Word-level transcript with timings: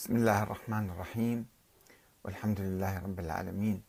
بسم 0.00 0.16
الله 0.16 0.42
الرحمن 0.42 0.90
الرحيم. 0.90 1.48
والحمد 2.24 2.60
لله 2.60 2.98
رب 2.98 3.20
العالمين. 3.20 3.82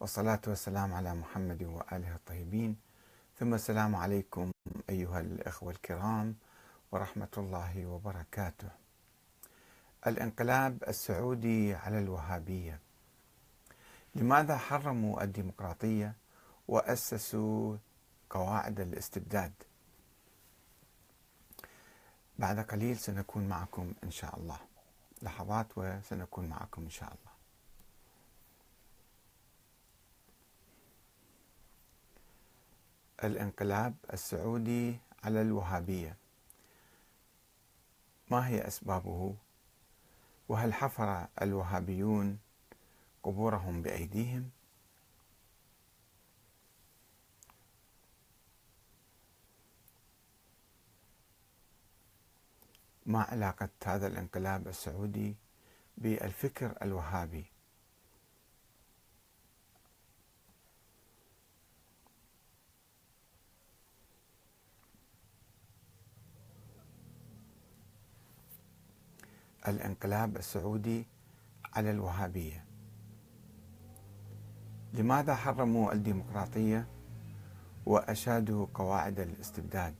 والصلاة 0.00 0.40
والسلام 0.46 0.94
على 0.94 1.14
محمد 1.14 1.62
وآله 1.62 2.14
الطيبين. 2.14 2.76
ثم 3.38 3.54
السلام 3.54 3.96
عليكم 3.96 4.50
أيها 4.88 5.20
الأخوة 5.20 5.72
الكرام 5.72 6.36
ورحمة 6.92 7.28
الله 7.36 7.86
وبركاته. 7.86 8.68
الانقلاب 10.06 10.84
السعودي 10.88 11.74
على 11.74 11.98
الوهابية. 11.98 12.80
لماذا 14.14 14.56
حرموا 14.56 15.22
الديمقراطية 15.22 16.14
وأسسوا 16.68 17.76
قواعد 18.30 18.80
الاستبداد؟ 18.80 19.52
بعد 22.38 22.58
قليل 22.60 22.96
سنكون 22.96 23.48
معكم 23.48 23.92
إن 24.04 24.10
شاء 24.10 24.38
الله. 24.38 24.69
لحظات 25.22 25.66
وسنكون 25.76 26.46
معكم 26.46 26.82
إن 26.82 26.90
شاء 26.90 27.08
الله. 27.08 27.30
الانقلاب 33.24 33.94
السعودي 34.12 34.98
على 35.24 35.42
الوهابية. 35.42 36.16
ما 38.30 38.48
هي 38.48 38.66
أسبابه؟ 38.66 39.34
وهل 40.48 40.74
حفر 40.74 41.26
الوهابيون 41.42 42.38
قبورهم 43.22 43.82
بأيديهم؟ 43.82 44.50
ما 53.10 53.22
علاقة 53.22 53.68
هذا 53.84 54.06
الانقلاب 54.06 54.68
السعودي 54.68 55.36
بالفكر 55.98 56.74
الوهابي. 56.82 57.46
الانقلاب 69.68 70.36
السعودي 70.36 71.06
على 71.64 71.90
الوهابية. 71.90 72.64
لماذا 74.92 75.34
حرموا 75.34 75.92
الديمقراطية 75.92 76.86
وأشادوا 77.86 78.66
قواعد 78.74 79.20
الاستبداد؟ 79.20 79.94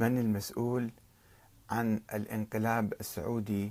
من 0.00 0.18
المسؤول 0.18 0.90
عن 1.70 2.00
الانقلاب 2.14 2.92
السعودي 3.00 3.70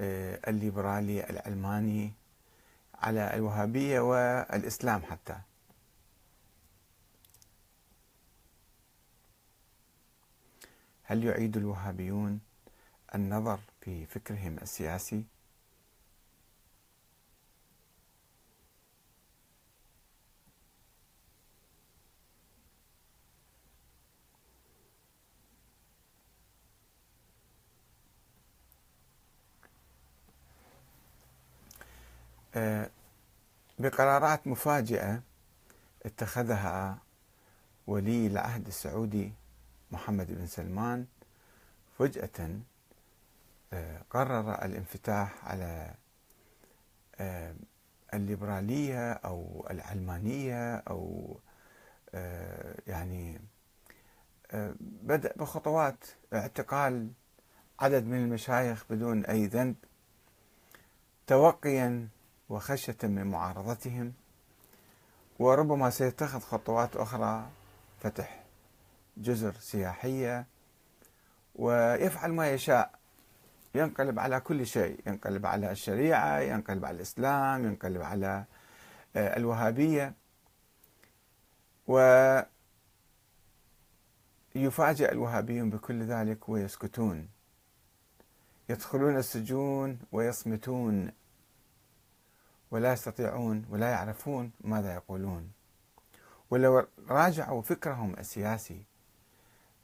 آه، 0.00 0.40
الليبرالي 0.50 1.30
العلماني 1.30 2.12
على 2.94 3.34
الوهابية 3.34 4.00
والإسلام 4.00 5.02
حتى. 5.02 5.36
هل 11.02 11.24
يعيد 11.24 11.56
الوهابيون 11.56 12.40
النظر 13.14 13.60
في 13.80 14.06
فكرهم 14.06 14.56
السياسي؟ 14.62 15.24
بقرارات 33.82 34.46
مفاجئة 34.46 35.22
اتخذها 36.06 36.98
ولي 37.86 38.26
العهد 38.26 38.66
السعودي 38.66 39.32
محمد 39.90 40.32
بن 40.32 40.46
سلمان 40.46 41.06
فجأة 41.98 42.60
آه، 43.72 44.02
قرر 44.10 44.64
الانفتاح 44.64 45.44
على 45.44 45.94
آه، 47.20 47.54
الليبرالية 48.14 49.12
أو 49.12 49.66
العلمانية 49.70 50.76
أو 50.76 51.36
يعني 52.86 53.40
بدأ 54.80 55.32
بخطوات 55.36 56.04
اعتقال 56.32 57.10
عدد 57.80 58.04
من 58.04 58.24
المشايخ 58.24 58.84
بدون 58.90 59.24
أي 59.24 59.46
ذنب 59.46 59.76
توقيا 61.26 62.08
وخشية 62.52 62.96
من 63.02 63.26
معارضتهم 63.26 64.12
وربما 65.38 65.90
سيتخذ 65.90 66.40
خطوات 66.40 66.96
أخرى 66.96 67.48
فتح 68.00 68.42
جزر 69.16 69.52
سياحية 69.52 70.46
ويفعل 71.54 72.32
ما 72.32 72.50
يشاء. 72.50 72.98
ينقلب 73.74 74.18
على 74.18 74.40
كل 74.40 74.66
شيء 74.66 75.00
ينقلب 75.06 75.46
على 75.46 75.70
الشريعة 75.70 76.40
ينقلب 76.40 76.84
على 76.84 76.96
الإسلام 76.96 77.64
ينقلب 77.64 78.02
على 78.02 78.44
آه، 79.16 79.36
الوهابية. 79.36 80.14
ويفاجئ 84.54 85.12
الوهابيون 85.12 85.70
بكل 85.70 86.02
ذلك 86.02 86.48
ويسكتون. 86.48 87.28
يدخلون 88.68 89.16
السجون 89.16 89.98
ويصمتون. 90.12 91.21
ولا 92.72 92.92
يستطيعون 92.92 93.64
ولا 93.70 93.90
يعرفون 93.90 94.50
ماذا 94.60 94.94
يقولون. 94.94 95.52
ولو 96.50 96.86
راجعوا 97.08 97.62
فكرهم 97.62 98.14
السياسي 98.18 98.82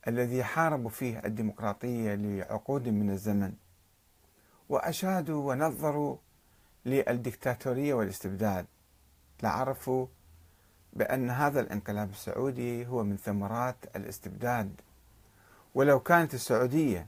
الذي 0.09 0.45
حاربوا 0.45 0.91
فيه 0.91 1.19
الديمقراطية 1.25 2.15
لعقود 2.15 2.89
من 2.89 3.11
الزمن 3.11 3.53
وأشادوا 4.69 5.49
ونظروا 5.49 6.17
للدكتاتورية 6.87 7.95
والاستبداد. 7.95 8.67
لعرفوا 9.43 10.07
بأن 10.93 11.31
هذا 11.31 11.61
الانقلاب 11.61 12.11
السعودي 12.11 12.87
هو 12.87 13.05
من 13.05 13.17
ثمرات 13.17 13.77
الاستبداد. 13.97 14.81
ولو 15.75 16.01
كانت 16.01 16.35
السعودية 16.35 17.07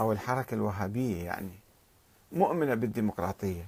أو 0.00 0.12
الحركة 0.12 0.54
الوهابية 0.54 1.24
يعني 1.24 1.58
مؤمنة 2.32 2.74
بالديمقراطية 2.74 3.66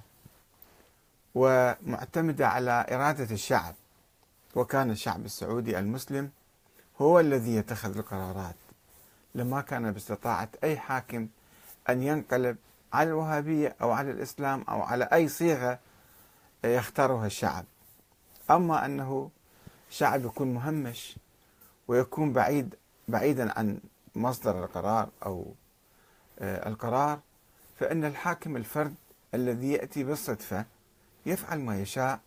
ومعتمدة 1.35 2.47
على 2.47 2.85
إرادة 2.91 3.33
الشعب. 3.33 3.75
وكان 4.55 4.91
الشعب 4.91 5.25
السعودي 5.25 5.79
المسلم 5.79 6.29
هو 7.01 7.19
الذي 7.19 7.55
يتخذ 7.55 7.97
القرارات. 7.97 8.55
لما 9.35 9.61
كان 9.61 9.91
باستطاعة 9.91 10.49
أي 10.63 10.77
حاكم 10.77 11.27
أن 11.89 12.03
ينقلب 12.03 12.57
على 12.93 13.09
الوهابية 13.09 13.75
أو 13.81 13.91
على 13.91 14.11
الإسلام 14.11 14.61
أو 14.69 14.81
على 14.81 15.03
أي 15.13 15.27
صيغة 15.27 15.79
يختارها 16.65 17.25
الشعب. 17.25 17.65
أما 18.51 18.85
أنه 18.85 19.29
شعب 19.89 20.25
يكون 20.25 20.53
مهمش 20.53 21.15
ويكون 21.87 22.33
بعيد 22.33 22.75
بعيدا 23.07 23.59
عن 23.59 23.79
مصدر 24.15 24.63
القرار 24.63 25.09
أو 25.25 25.53
آه، 26.39 26.69
القرار 26.69 27.19
فإن 27.79 28.05
الحاكم 28.05 28.55
الفرد 28.57 28.95
الذي 29.33 29.71
يأتي 29.71 30.03
بالصدفة 30.03 30.65
يفعل 31.25 31.59
ما 31.59 31.81
يشاء 31.81 32.19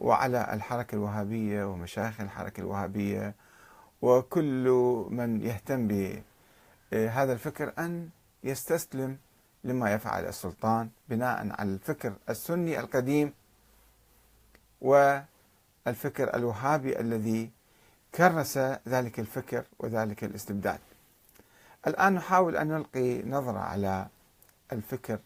وعلى 0.00 0.54
الحركة 0.54 0.94
الوهابية 0.94 1.64
ومشايخ 1.64 2.20
الحركة 2.20 2.60
الوهابية 2.60 3.34
وكل 4.02 4.68
من 5.10 5.42
يهتم 5.42 5.88
بهذا 6.92 7.32
الفكر 7.32 7.72
أن 7.78 8.08
يستسلم 8.44 9.18
لما 9.64 9.92
يفعل 9.92 10.26
السلطان 10.26 10.90
بناء 11.08 11.48
على 11.60 11.72
الفكر 11.74 12.12
السني 12.28 12.80
القديم 12.80 13.32
والفكر 14.80 16.34
الوهابي 16.36 17.00
الذي 17.00 17.50
كرس 18.14 18.58
ذلك 18.88 19.20
الفكر 19.20 19.64
وذلك 19.78 20.24
الاستبداد. 20.24 20.78
الآن 21.86 22.12
نحاول 22.14 22.56
أن 22.56 22.68
نلقي 22.68 23.22
نظرة 23.22 23.58
على 23.58 24.06
الفكر 24.72 25.18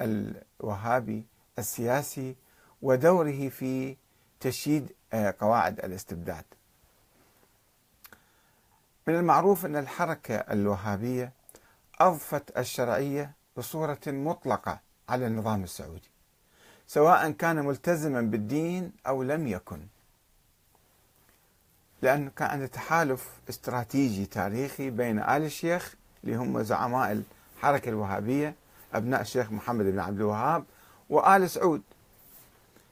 الوهابي 0.00 1.24
السياسي 1.58 2.36
ودوره 2.82 3.48
في 3.48 3.96
تشييد 4.40 4.92
آه، 5.12 5.34
قواعد 5.40 5.78
الاستبداد. 5.80 6.44
من 9.06 9.14
المعروف 9.14 9.66
أن 9.66 9.76
الحركة 9.76 10.34
الوهابية 10.34 11.32
أضفت 12.00 12.58
الشرعية 12.58 13.32
بصورة 13.56 14.00
مطلقة 14.06 14.80
على 15.08 15.26
النظام 15.26 15.64
السعودي. 15.64 16.10
سواء 16.86 17.30
كان 17.30 17.64
ملتزما 17.64 18.20
بالدين 18.20 18.92
أو 19.06 19.22
لم 19.22 19.46
يكن 19.46 19.80
لأنه 22.02 22.30
كان 22.36 22.48
عنده 22.50 22.66
تحالف 22.66 23.28
استراتيجي 23.48 24.26
تاريخي 24.26 24.90
بين 24.90 25.18
آل 25.18 25.42
الشيخ 25.42 25.94
اللي 26.24 26.36
هم 26.36 26.62
زعماء 26.62 27.22
الحركة 27.56 27.88
الوهابية 27.88 28.54
أبناء 28.94 29.20
الشيخ 29.20 29.52
محمد 29.52 29.84
بن 29.84 29.98
عبد 29.98 30.20
الوهاب 30.20 30.64
وآل 31.08 31.50
سعود 31.50 31.82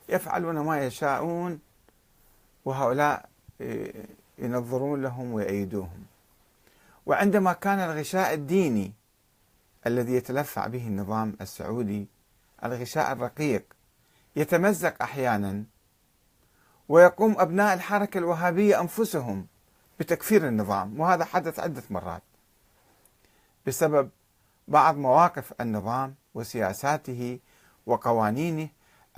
يفعلون 0.09 0.59
ما 0.59 0.87
يشاءون 0.87 1.61
وهؤلاء 2.65 3.29
ينظرون 4.39 5.03
لهم 5.03 5.33
ويأيدوهم. 5.33 6.05
وعندما 7.07 7.53
كان 7.53 7.79
الغشاء 7.79 8.35
الديني 8.35 8.93
الذي 9.87 10.13
يتلفع 10.13 10.67
به 10.67 10.87
النظام 10.87 11.37
السعودي 11.41 12.07
الغشاء 12.65 13.13
الرقيق 13.13 13.65
يتمزق 14.37 15.03
أحيانا 15.03 15.65
ويقوم 16.89 17.35
أبناء 17.39 17.75
الحركة 17.75 18.19
الوهابية 18.19 18.81
أنفسهم 18.81 19.47
بتكفير 20.01 20.49
النظام 20.49 21.01
وهذا 21.01 21.25
حدث 21.25 21.61
عدة 21.61 21.83
مرات 21.91 22.23
بسبب 23.67 24.11
بعض 24.69 24.97
مواقف 24.97 25.53
النظام 25.61 26.15
وسياساته 26.35 27.39
وقوانينه 27.87 28.69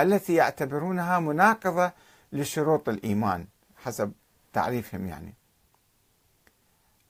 التي 0.00 0.34
يعتبرونها 0.34 1.18
مناقضة 1.18 1.92
لشروط 2.32 2.88
الإيمان 2.88 3.46
حسب 3.76 4.12
تعريفهم 4.52 5.06
يعني. 5.06 5.34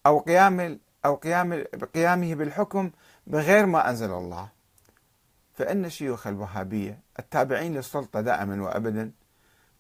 أو 0.07 0.19
قيام 0.19 0.79
أو 1.05 1.15
قيام 1.15 1.65
قيامه 1.95 2.35
بالحكم 2.35 2.91
بغير 3.27 3.67
ما 3.67 3.91
أنزل 3.91 4.11
الله. 4.11 4.49
فإن 5.55 5.85
الشيوخ 5.85 6.27
الوهابية 6.27 6.99
التابعين 7.19 7.75
للسلطة 7.75 8.21
دائما 8.21 8.63
وابدا 8.63 9.13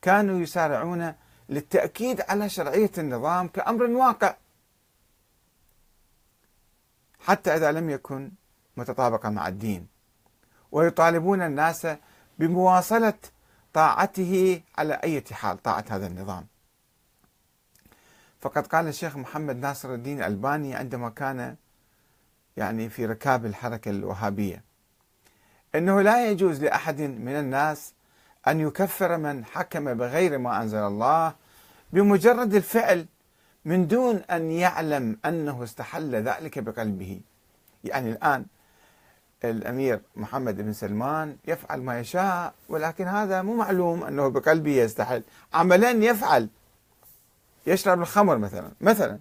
كانوا 0.02 0.40
يسارعون 0.40 1.14
للتأكيد 1.48 2.20
على 2.20 2.48
شرعية 2.48 2.90
النظام 2.98 3.48
كأمر 3.48 3.84
واقع. 3.84 4.36
حتى 7.20 7.56
إذا 7.56 7.72
لم 7.72 7.90
يكن 7.90 8.30
متطابقا 8.76 9.28
مع 9.30 9.48
الدين. 9.48 9.86
ويطالبون 10.72 11.42
الناس 11.42 11.86
بمواصلة 12.38 13.14
طاعته 13.72 14.60
على 14.78 14.94
أي 14.94 15.24
حال 15.32 15.62
طاعة 15.62 15.84
هذا 15.90 16.06
النظام. 16.06 16.46
فقد 18.40 18.66
قال 18.66 18.88
الشيخ 18.88 19.16
محمد 19.16 19.56
ناصر 19.56 19.94
الدين 19.94 20.18
الألباني 20.18 20.74
عندما 20.74 21.10
كان 21.10 21.56
يعني 22.56 22.88
في 22.88 23.06
ركاب 23.06 23.46
الحركة 23.46 23.90
الوهابية 23.90 24.62
أنه 25.74 26.02
لا 26.02 26.30
يجوز 26.30 26.64
لأحد 26.64 27.00
من 27.00 27.32
الناس 27.32 27.92
أن 28.48 28.60
يكفر 28.60 29.16
من 29.16 29.44
حكم 29.44 29.94
بغير 29.94 30.38
ما 30.38 30.62
أنزل 30.62 30.78
الله 30.78 31.34
بمجرد 31.92 32.54
الفعل 32.54 33.06
من 33.64 33.86
دون 33.86 34.16
أن 34.16 34.50
يعلم 34.50 35.18
أنه 35.24 35.64
استحل 35.64 36.14
ذلك 36.14 36.58
بقلبه. 36.58 37.20
يعني 37.84 38.10
الآن 38.10 38.46
الأمير 39.44 40.00
محمد 40.16 40.56
بن 40.56 40.72
سلمان 40.72 41.36
يفعل 41.46 41.82
ما 41.82 42.00
يشاء 42.00 42.54
ولكن 42.68 43.06
هذا 43.06 43.42
مو 43.42 43.56
معلوم 43.56 44.04
أنه 44.04 44.28
بقلبه 44.28 44.70
يستحل. 44.70 45.22
عملا 45.54 45.90
يفعل. 45.90 46.48
يشرب 47.66 48.00
الخمر 48.00 48.38
مثلا 48.38 48.70
مثلا. 48.80 49.18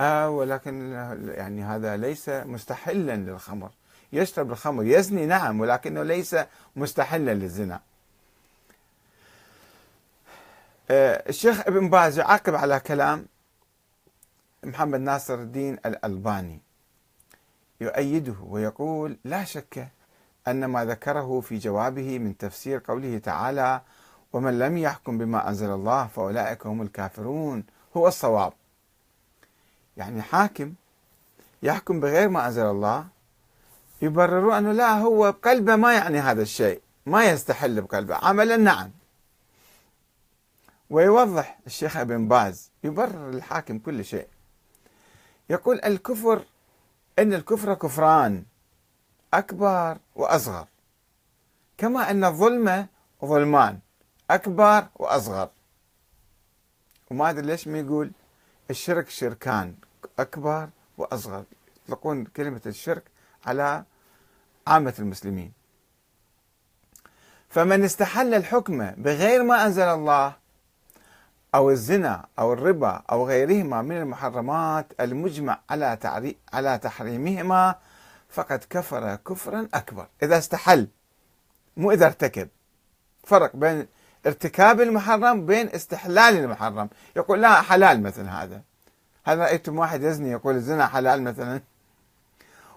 آه 0.00 0.30
ولكن 0.30 0.92
يعني 1.36 1.64
هذا 1.64 1.96
ليس 1.96 2.28
مستحلا 2.28 3.16
للخمر. 3.16 3.70
يشرب 4.12 4.52
الخمر 4.52 4.84
يزني 4.84 5.26
نعم 5.26 5.60
ولكنه 5.60 6.02
ليس 6.02 6.36
مستحلا 6.76 7.34
للزنا. 7.34 7.80
آه 10.90 11.28
الشيخ 11.28 11.60
ابن 11.60 11.90
باز 11.90 12.18
يعقب 12.18 12.54
على 12.54 12.80
كلام 12.80 13.26
محمد 14.64 15.00
ناصر 15.00 15.34
الدين 15.34 15.78
الألباني. 15.86 16.60
يؤيده 17.80 18.34
ويقول 18.42 19.16
لا 19.24 19.44
شك 19.44 19.88
أن 20.48 20.64
ما 20.64 20.84
ذكره 20.84 21.40
في 21.40 21.58
جوابه 21.58 22.18
من 22.18 22.36
تفسير 22.36 22.82
قوله 22.88 23.18
تعالى 23.18 23.80
ومن 24.32 24.58
لم 24.58 24.78
يحكم 24.78 25.18
بما 25.18 25.48
أنزل 25.48 25.70
الله 25.70 26.06
فأولئك 26.06 26.66
هم 26.66 26.82
الكافرون 26.82 27.64
هو 27.96 28.08
الصواب. 28.08 28.52
يعني 29.96 30.22
حاكم 30.22 30.74
يحكم 31.62 32.00
بغير 32.00 32.28
ما 32.28 32.46
أنزل 32.46 32.66
الله 32.66 33.06
يبررون 34.02 34.54
أنه 34.54 34.72
لا 34.72 34.92
هو 34.98 35.32
بقلبه 35.32 35.76
ما 35.76 35.94
يعني 35.94 36.18
هذا 36.18 36.42
الشيء 36.42 36.80
ما 37.06 37.24
يستحل 37.24 37.80
بقلبه. 37.80 38.14
عملا 38.14 38.56
نعم. 38.56 38.90
ويوضح 40.90 41.58
الشيخ 41.66 41.96
ابن 41.96 42.28
باز 42.28 42.70
يبرر 42.84 43.30
الحاكم 43.30 43.78
كل 43.78 44.04
شيء. 44.04 44.26
يقول 45.50 45.80
الكفر 45.84 46.44
إن 47.18 47.34
الكفر 47.34 47.74
كفران 47.74 48.44
أكبر 49.34 49.98
وأصغر. 50.14 50.66
كما 51.78 52.10
إن 52.10 52.24
الظلم 52.24 52.86
ظلمان 53.24 53.78
أكبر 54.30 54.86
وأصغر. 54.96 55.48
وما 57.10 57.30
أدري 57.30 57.46
ليش 57.46 57.68
ما 57.68 57.78
يقول 57.78 58.10
الشرك 58.70 59.08
شركان 59.08 59.74
أكبر 60.18 60.68
وأصغر. 60.98 61.44
يطلقون 61.84 62.24
كلمة 62.24 62.60
الشرك 62.66 63.02
على 63.46 63.84
عامة 64.66 64.94
المسلمين. 64.98 65.52
فمن 67.48 67.84
استحل 67.84 68.34
الحكم 68.34 68.90
بغير 68.90 69.42
ما 69.42 69.66
أنزل 69.66 69.82
الله 69.82 70.36
أو 71.54 71.70
الزنا 71.70 72.26
أو 72.38 72.52
الربا 72.52 73.02
أو 73.10 73.26
غيرهما 73.26 73.82
من 73.82 73.96
المحرمات 73.96 74.92
المجمع 75.00 75.60
على 75.70 75.98
على 76.52 76.78
تحريمهما 76.78 77.74
فقد 78.28 78.64
كفر 78.70 79.14
كفرا 79.14 79.68
أكبر. 79.74 80.06
إذا 80.22 80.38
استحل 80.38 80.88
مو 81.76 81.92
إذا 81.92 82.06
ارتكب. 82.06 82.48
فرق 83.24 83.56
بين 83.56 83.86
ارتكاب 84.26 84.80
المحرم 84.80 85.46
بين 85.46 85.68
استحلال 85.68 86.36
المحرم. 86.36 86.88
يقول 87.16 87.42
لا 87.42 87.62
حلال 87.62 88.02
مثلا 88.02 88.44
هذا. 88.44 88.62
هل 89.24 89.38
رأيتم 89.38 89.78
واحد 89.78 90.02
يزني 90.02 90.30
يقول 90.30 90.54
الزنا 90.54 90.86
حلال 90.86 91.22
مثلا؟ 91.22 91.60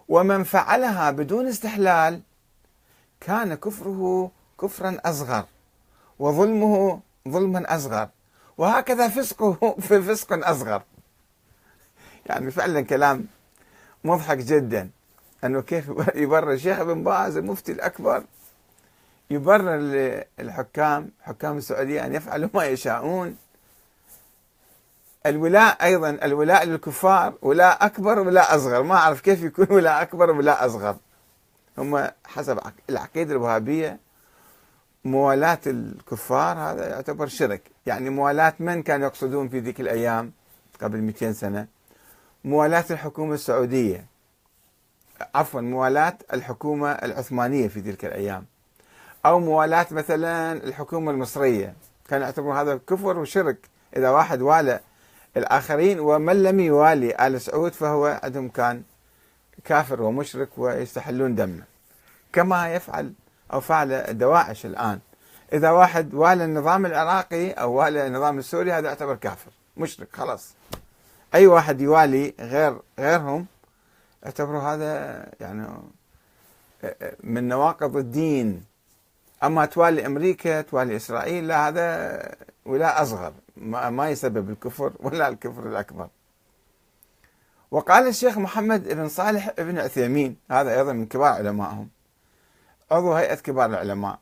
ومن 0.10 0.44
فعلها 0.44 1.12
بدون 1.12 1.48
استحلال 1.48 2.22
كان 3.20 3.56
كفره 3.56 4.32
كفرا 4.62 4.98
أصغر 5.06 5.46
وظلمه 6.20 7.00
ظلما 7.28 7.76
أصغر. 7.76 8.10
وهكذا 8.58 9.08
فسقه 9.08 9.76
في 9.88 10.02
فسق 10.02 10.48
أصغر. 10.48 10.84
يعني 12.26 12.52
فعلا 12.52 12.82
كلام 12.82 13.26
مضحك 14.04 14.38
جدا. 14.38 14.90
أنه 15.44 15.62
كيف 15.62 15.92
يبرر 16.16 16.52
الشيخ 16.52 16.80
ابن 16.80 17.04
باز 17.04 17.38
المفتي 17.38 17.72
الأكبر 17.72 18.24
يبرر 19.30 19.78
للحكام 20.40 21.12
حكام 21.22 21.58
السعودية 21.58 22.06
أن 22.06 22.16
يفعلوا 22.16 22.50
ما 22.54 22.66
يشاءون. 22.66 23.38
الولاء 25.26 25.84
أيضا 25.84 26.10
الولاء 26.10 26.66
للكفار 26.66 27.34
ولاء 27.42 27.86
أكبر 27.86 28.20
ولاء 28.20 28.56
أصغر. 28.56 28.84
ما 28.84 28.96
أعرف 28.96 29.22
كيف 29.22 29.44
يكون 29.44 29.68
ولاء 29.70 30.02
أكبر 30.02 30.32
ولاء 30.32 30.66
أصغر. 30.66 30.98
هم 31.78 32.08
حسب 32.26 32.60
العقيدة 32.90 33.32
الوهابية. 33.32 34.00
موالاة 35.06 35.60
الكفار 35.68 36.58
هذا 36.58 36.90
يعتبر 36.90 37.28
شرك. 37.28 37.62
يعني 37.86 38.10
موالاة 38.10 38.54
من 38.60 38.84
كانوا 38.84 39.08
يقصدون 39.08 39.50
في 39.50 39.60
ذيك 39.60 39.82
الأيام 39.82 40.32
قبل 40.82 41.02
200 41.02 41.32
سنة؟ 41.34 41.68
موالاة 42.46 42.86
الحكومة 42.92 43.34
السعودية. 43.34 44.06
عفوا 45.36 45.62
موالاة 45.62 46.18
الحكومة 46.34 46.92
العثمانية 46.92 47.68
في 47.68 47.82
تلك 47.82 48.06
الأيام. 48.06 48.46
أو 49.26 49.40
موالاة 49.40 49.88
مثلا 49.92 50.54
الحكومة 50.54 51.12
المصرية. 51.12 51.74
كان 52.10 52.22
يعتبرون 52.22 52.58
هذا 52.58 52.80
كفر 52.88 53.18
وشرك. 53.20 53.58
إذا 53.98 54.10
واحد 54.10 54.42
والى 54.42 54.80
الآخرين 55.38 56.00
ومن 56.00 56.44
لم 56.44 56.60
يوالي 56.60 57.28
آل 57.28 57.42
سعود 57.42 57.72
فهو 57.72 58.20
عندهم 58.24 58.50
كان 58.50 58.84
كافر 59.66 60.02
ومشرك 60.02 60.50
ويستحلون 60.58 61.36
دمه. 61.36 61.64
كما 62.34 62.74
يفعل 62.74 63.14
أو 63.54 63.60
فعل 63.60 64.18
دواعش 64.18 64.66
الآن. 64.66 65.00
إذا 65.54 65.70
واحد 65.70 66.14
والى 66.14 66.46
النظام 66.46 66.86
العراقي 66.86 67.52
أو 67.52 67.74
والى 67.74 68.08
النظام 68.08 68.40
السوري 68.40 68.72
هذا 68.72 68.88
يعتبر 68.88 69.16
كافر 69.16 69.52
مشرك 69.78 70.08
خلاص. 70.16 70.54
أي 71.36 71.48
واحد 71.48 71.82
يوالي 71.82 72.34
غير 72.40 72.80
غيرهم 73.00 73.46
يعتبروا 74.24 74.62
هذا 74.62 75.26
يعني 75.40 75.68
من 77.24 77.48
نواقض 77.48 77.98
الدين. 77.98 78.64
أما 79.44 79.66
توالي 79.66 80.06
أمريكا 80.06 80.62
توالي 80.62 80.96
إسرائيل 80.96 81.48
لا 81.48 81.68
هذا 81.68 82.36
ولا 82.66 83.02
أصغر 83.02 83.34
ما 83.92 84.10
يسبب 84.10 84.50
الكفر 84.50 84.94
ولا 85.00 85.28
الكفر 85.28 85.68
الأكبر. 85.68 86.08
وقال 87.72 88.08
الشيخ 88.08 88.38
محمد 88.38 88.88
بن 88.88 89.08
صالح 89.08 89.54
بن 89.58 89.80
عثيمين 89.80 90.38
هذا 90.52 90.80
أيضا 90.80 90.94
من 90.94 91.06
كبار 91.06 91.34
علمائهم 91.34 91.90
عضو 92.92 93.14
هيئه 93.14 93.36
كبار 93.36 93.70
العلماء. 93.70 94.20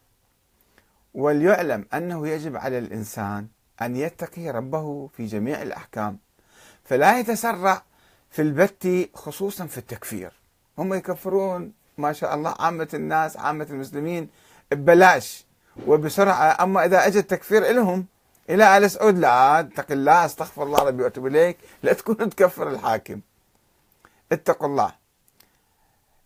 وليعلم 1.13 1.85
أنه 1.93 2.27
يجب 2.27 2.55
على 2.55 2.77
الإنسان 2.77 3.47
أن 3.81 3.95
يتقي 3.95 4.49
ربه 4.49 5.07
في 5.07 5.25
جميع 5.25 5.61
الأحكام 5.61 6.17
فلا 6.83 7.19
يتسرع 7.19 7.83
في 8.29 8.41
البت 8.41 9.09
خصوصا 9.13 9.65
في 9.65 9.77
التكفير. 9.77 10.31
هم 10.77 10.93
يكفرون 10.93 11.73
ما 11.97 12.13
شاء 12.13 12.35
الله 12.35 12.55
عامة 12.59 12.87
الناس 12.93 13.37
عامة 13.37 13.67
المسلمين 13.69 14.29
ببلاش. 14.71 15.45
وبسرعة 15.87 16.63
أما 16.63 16.85
إذا 16.85 17.07
أجى 17.07 17.19
التكفير 17.19 17.71
لهم 17.71 18.05
إلى 18.49 18.77
آل 18.77 18.91
سعود 18.91 19.17
لا 19.17 19.59
اتق 19.59 19.91
الله 19.91 20.25
أستغفر 20.25 20.63
الله 20.63 20.83
ربي 20.83 21.03
وأتوب 21.03 21.27
إليك 21.27 21.57
لا 21.83 21.93
تكون 21.93 22.29
تكفر 22.29 22.69
الحاكم. 22.69 23.21
اتقوا 24.31 24.67
الله. 24.67 24.98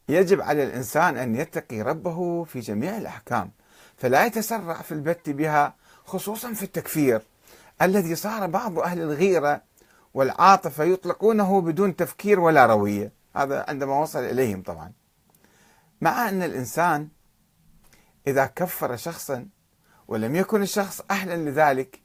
يجب 0.09 0.41
على 0.41 0.63
الإنسان 0.63 1.17
أن 1.17 1.35
يتقي 1.35 1.81
ربه 1.81 2.43
في 2.43 2.59
جميع 2.59 2.97
الأحكام 2.97 3.51
فلا 3.97 4.25
يتسرع 4.25 4.73
في 4.73 4.91
البت 4.91 5.29
بها 5.29 5.75
خصوصا 6.05 6.53
في 6.53 6.63
التكفير 6.63 7.21
الذي 7.81 8.15
صار 8.15 8.47
بعض 8.47 8.79
أهل 8.79 9.01
الغيرة 9.01 9.61
والعاطفة 10.13 10.83
يطلقونه 10.83 11.61
بدون 11.61 11.95
تفكير 11.95 12.39
ولا 12.39 12.65
روية. 12.65 13.11
هذا 13.35 13.65
عندما 13.67 13.99
وصل 13.99 14.19
إليهم 14.19 14.61
طبعا. 14.61 14.91
مع 16.01 16.29
أن 16.29 16.43
الإنسان 16.43 17.07
إذا 18.27 18.45
كفر 18.45 18.95
شخصا 18.95 19.47
ولم 20.07 20.35
يكن 20.35 20.61
الشخص 20.61 21.01
أهلا 21.11 21.49
لذلك 21.49 21.99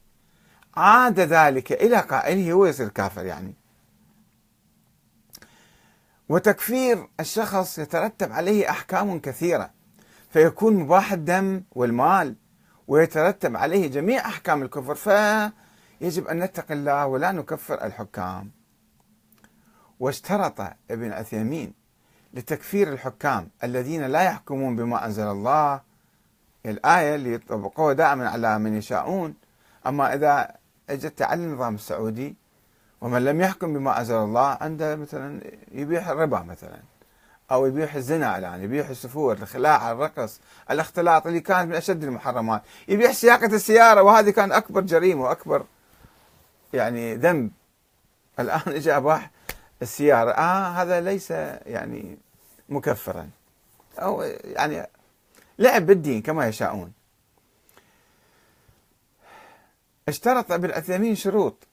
عاد 0.75 1.19
ذلك 1.19 1.71
إلى 1.71 1.97
قائله 1.97 2.51
هو 2.51 2.65
يصير 2.65 2.89
كافر 2.89 3.25
يعني. 3.25 3.53
وتكفير 6.29 7.07
الشخص 7.19 7.79
يترتب 7.79 8.31
عليه 8.31 8.69
أحكام 8.69 9.19
كثيرة. 9.19 9.71
فيكون 10.29 10.73
مباح 10.75 11.11
الدم 11.11 11.63
والمال 11.71 12.35
ويترتب 12.87 13.55
عليه 13.55 13.87
جميع 13.87 14.25
أحكام 14.25 14.61
الكفر 14.63 14.95
فيجب 14.95 16.27
أن 16.27 16.39
نتقي 16.39 16.73
الله 16.73 17.07
ولا 17.07 17.31
نكفر 17.31 17.83
الحكام. 17.83 18.51
واشترط 19.99 20.61
ابن 20.91 21.11
عثيمين 21.11 21.73
لتكفير 22.33 22.93
الحكام 22.93 23.49
الذين 23.63 24.03
لا 24.03 24.21
يحكمون 24.23 24.75
بما 24.75 25.05
أنزل 25.05 25.27
الله. 25.27 25.81
الآية 26.65 27.15
اللي 27.15 27.33
يطبقوها 27.33 27.93
دائما 27.93 28.29
على 28.29 28.59
من 28.59 28.77
يشاءون. 28.77 29.33
أما 29.87 30.13
إذا 30.13 30.55
أجت 30.89 31.21
على 31.21 31.43
النظام 31.43 31.75
السعودي 31.75 32.35
ومن 33.01 33.25
لم 33.25 33.41
يحكم 33.41 33.73
بما 33.73 33.99
أنزل 33.99 34.15
الله 34.15 34.57
عنده 34.61 34.95
مثلا 34.95 35.41
يبيح 35.71 36.07
الربا 36.07 36.39
مثلا 36.39 36.79
أو 37.51 37.65
يبيح 37.65 37.95
الزنا 37.95 38.37
الآن 38.37 38.63
يبيح 38.63 38.89
السفور 38.89 39.37
الخلاعة 39.37 39.91
الرقص 39.91 40.39
الاختلاط 40.71 41.27
اللي 41.27 41.39
كانت 41.39 41.69
من 41.69 41.75
أشد 41.75 42.03
المحرمات. 42.03 42.61
يبيح 42.87 43.11
سياقة 43.11 43.45
السيارة 43.45 44.01
وهذه 44.01 44.29
كان 44.29 44.51
أكبر 44.51 44.81
جريمة 44.81 45.23
وأكبر 45.23 45.65
يعني 46.73 47.15
ذنب. 47.15 47.51
الآن 48.39 48.61
إجا 48.67 48.97
أباح 48.97 49.31
السيارة. 49.81 50.31
آه 50.31 50.67
هذا 50.67 51.01
ليس 51.01 51.31
يعني 51.31 52.17
مكفرا. 52.69 53.29
أو 53.99 54.21
يعني 54.43 54.87
لعب 55.59 55.85
بالدين 55.85 56.21
كما 56.21 56.47
يشاءون. 56.47 56.93
اشترط 60.07 60.51
ابن 60.51 61.15
شروط. 61.15 61.68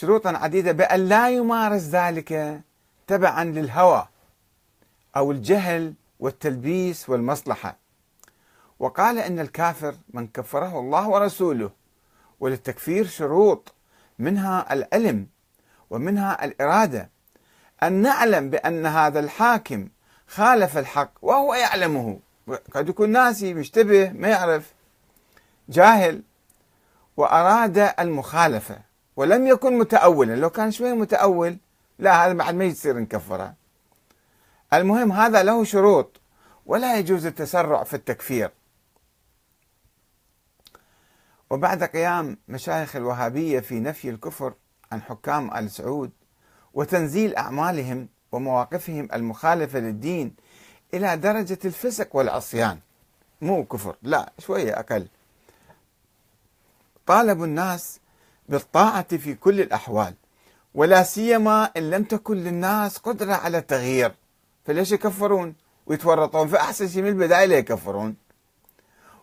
شروطا 0.00 0.28
عديدة 0.28 0.72
بأن 0.72 1.08
لا 1.08 1.30
يمارس 1.30 1.82
ذلك 1.82 2.60
تبعا 3.06 3.44
للهوى 3.44 4.08
أو 5.16 5.32
الجهل 5.32 5.94
والتلبيس 6.20 7.08
والمصلحة. 7.08 7.76
وقال 8.78 9.18
إن 9.18 9.38
الكافر 9.38 9.94
من 10.10 10.26
كفره 10.26 10.78
الله 10.80 11.08
ورسوله 11.08 11.70
وللتكفير 12.40 13.06
شروط 13.06 13.74
منها 14.18 14.72
العلم 14.72 15.26
ومنها 15.90 16.44
الإرادة. 16.44 17.10
أن 17.82 17.92
نعلم 17.92 18.50
بأن 18.50 18.86
هذا 18.86 19.20
الحاكم 19.20 19.88
خالف 20.26 20.78
الحق 20.78 21.12
وهو 21.22 21.54
يعلمه. 21.54 22.18
قد 22.74 22.88
يكون 22.88 23.10
ناسي 23.10 23.54
مشتبه 23.54 24.10
ما 24.10 24.28
يعرف 24.28 24.74
جاهل 25.68 26.22
وأراد 27.16 27.78
المخالفة. 27.98 28.87
ولم 29.18 29.46
يكن 29.46 29.78
متأولا. 29.78 30.36
لو 30.36 30.50
كان 30.50 30.70
شوي 30.70 30.92
متأول 30.92 31.56
لا 31.98 32.26
هذا 32.26 32.32
بعد 32.32 32.54
ما 32.54 32.64
يصير 32.64 32.98
نكفره 32.98 33.54
المهم 34.72 35.12
هذا 35.12 35.42
له 35.42 35.64
شروط 35.64 36.20
ولا 36.66 36.98
يجوز 36.98 37.26
التسرع 37.26 37.84
في 37.84 37.94
التكفير. 37.94 38.50
وبعد 41.50 41.84
قيام 41.84 42.38
مشايخ 42.48 42.96
الوهابية 42.96 43.60
في 43.60 43.80
نفي 43.80 44.10
الكفر 44.10 44.54
عن 44.92 45.02
حكام 45.02 45.56
آل 45.56 45.70
سعود 45.70 46.10
وتنزيل 46.74 47.36
أعمالهم 47.36 48.08
ومواقفهم 48.32 49.08
المخالفة 49.12 49.78
للدين 49.78 50.34
إلى 50.94 51.16
درجة 51.16 51.58
الفسق 51.64 52.16
والعصيان. 52.16 52.78
مو 53.40 53.64
كفر 53.64 53.96
لا 54.02 54.32
شوية 54.38 54.78
أقل. 54.78 55.08
طالبوا 57.06 57.46
الناس 57.46 58.00
بالطاعة 58.48 59.16
في 59.16 59.34
كل 59.34 59.60
الأحوال 59.60 60.14
ولا 60.74 61.02
سيما 61.02 61.64
إن 61.76 61.90
لم 61.90 62.04
تكن 62.04 62.36
للناس 62.36 62.98
قدرة 62.98 63.34
على 63.34 63.58
التغيير. 63.58 64.14
فليش 64.64 64.92
يكفرون؟ 64.92 65.54
ويتورطون. 65.86 66.48
فأحسن 66.48 66.88
شيء 66.88 67.02
من 67.02 67.08
البداية 67.08 67.46
لا 67.46 67.58
يكفرون. 67.58 68.16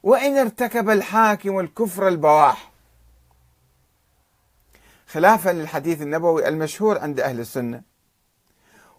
وإن 0.04 0.38
ارتكب 0.38 0.90
الحاكم 0.90 1.60
الكفر 1.60 2.08
البواح. 2.08 2.72
خلافا 5.08 5.50
للحديث 5.50 6.02
النبوي 6.02 6.48
المشهور 6.48 7.00
عند 7.00 7.20
أهل 7.20 7.40
السنة. 7.40 7.82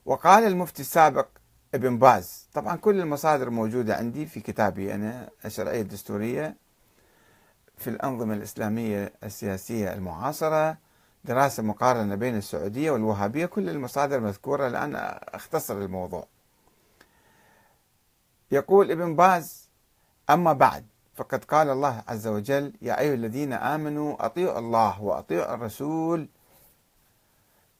وقال 0.06 0.44
المفتي 0.44 0.82
السابق 0.82 1.26
ابن 1.74 1.98
باز. 1.98 2.48
طبعا 2.52 2.76
كل 2.76 3.00
المصادر 3.00 3.50
موجودة 3.50 3.96
عندي 3.96 4.26
في 4.26 4.40
كتابي 4.40 4.94
أنا 4.94 5.28
الشرعية 5.44 5.80
الدستورية. 5.80 6.65
في 7.76 7.90
الأنظمة 7.90 8.34
الإسلامية 8.34 9.12
السياسية 9.24 9.92
المعاصرة 9.92 10.76
دراسة 11.24 11.62
مقارنة 11.62 12.14
بين 12.14 12.36
السعودية 12.36 12.90
والوهابية 12.90 13.46
كل 13.46 13.68
المصادر 13.68 14.20
مذكورة 14.20 14.66
الآن 14.66 14.96
أختصر 15.34 15.78
الموضوع. 15.78 16.26
يقول 18.50 18.90
ابن 18.90 19.16
باز 19.16 19.68
أما 20.30 20.52
بعد 20.52 20.86
فقد 21.14 21.44
قال 21.44 21.70
الله 21.70 22.02
عز 22.08 22.26
وجل 22.26 22.72
يا 22.82 23.00
أيها 23.00 23.14
الذين 23.14 23.52
آمنوا 23.52 24.26
أطيعوا 24.26 24.58
الله 24.58 25.02
وأطيعوا 25.02 25.54
الرسول 25.54 26.28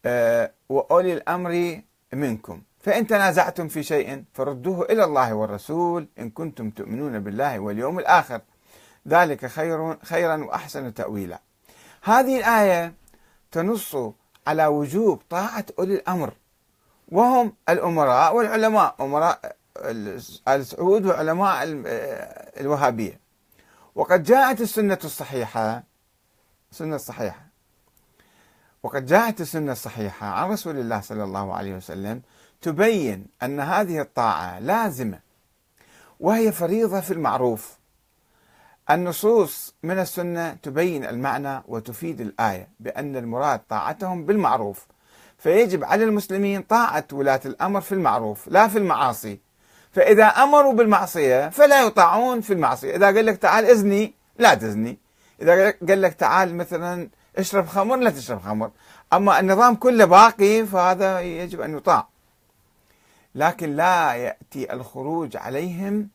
آه، 0.05 0.53
وأولي 0.69 1.13
الأمر 1.13 1.81
منكم. 2.13 2.63
فإن 2.81 3.07
تنازعتم 3.07 3.69
في 3.69 3.83
شيء 3.83 4.25
فردوه 4.33 4.85
إلى 4.85 5.05
الله 5.05 5.35
والرسول 5.35 6.09
إن 6.19 6.31
كنتم 6.31 6.71
تؤمنون 6.71 7.21
بالله 7.21 7.59
واليوم 7.59 7.99
الآخر. 7.99 8.41
ذلك 9.09 9.47
خير 9.47 9.97
خيرا 10.03 10.45
وأحسن 10.45 10.95
تأويلا. 10.95 11.41
هذه 12.03 12.39
الآية 12.39 12.95
تنص 13.53 13.97
على 14.47 14.67
وجوب 14.67 15.23
طاعة 15.31 15.65
أولي 15.79 15.95
الأمر 15.95 16.33
وهم 17.09 17.53
الأمراء 17.69 18.37
والعلماء 18.37 18.95
أمراء 19.01 19.57
آل 20.49 20.67
سعود 20.67 21.07
وعلماء 21.07 21.59
الوهابية. 22.61 23.21
وقد 23.95 24.23
جاءت 24.23 24.61
السنة 24.61 24.99
الصحيحة 25.05 25.83
السنة 26.71 26.97
الصحيحة. 26.97 27.47
وقد 28.83 29.07
جاءت 29.07 29.41
السنة 29.41 29.73
الصحيحة 29.73 30.27
عن 30.27 30.51
رسول 30.51 30.79
الله 30.79 31.01
صلى 31.01 31.25
الله 31.25 31.55
عليه 31.55 31.75
وسلم 31.75 32.23
تبين 32.61 33.27
أن 33.43 33.61
هذه 33.61 34.01
الطاعة 34.01 34.59
لازمة 34.59 35.21
وهي 36.21 36.53
فريضة 36.53 37.01
في 37.01 37.13
المعروف. 37.13 37.77
النصوص 38.91 39.75
من 39.83 39.99
السنة 39.99 40.53
تبين 40.63 41.05
المعنى 41.05 41.63
وتفيد 41.69 42.21
الآية 42.21 42.69
بأن 42.81 43.17
المراد 43.17 43.61
طاعتهم 43.69 44.27
بالمعروف. 44.27 44.87
فيجب 45.39 45.85
على 45.85 46.05
المسلمين 46.05 46.63
طاعة 46.63 47.07
ولاة 47.13 47.41
الأمر 47.47 47.81
في 47.81 47.93
المعروف 47.93 48.49
لا 48.49 48.69
في 48.69 48.79
المعاصي. 48.79 49.41
فإذا 49.93 50.25
أمروا 50.25 50.73
بالمعصية 50.73 51.49
فلا 51.49 51.83
يطاعون 51.83 52.41
في 52.41 52.53
المعصية. 52.53 52.97
إذا 52.97 53.07
قال 53.07 53.27
لك 53.27 53.37
تعال 53.37 53.65
إذني 53.65 54.15
لا 54.39 54.55
تزني. 54.55 54.99
إذا 55.43 55.75
قال 55.89 56.03
لك 56.03 56.15
تعال 56.15 56.55
مثلا 56.55 57.09
اشرب 57.37 57.67
خمر 57.67 57.97
لا 57.97 58.11
تشرب 58.11 58.41
خمر. 58.41 58.71
أما 59.13 59.41
النظام 59.41 59.75
كله 59.75 60.05
باقي 60.05 60.67
فهذا 60.67 61.21
يجب 61.21 61.61
أن 61.61 61.77
يطاع. 61.77 62.09
لكن 63.35 63.77
لا 63.77 64.15
يأتي 64.15 64.73
الخروج 64.73 65.37
عليهم 65.37 66.09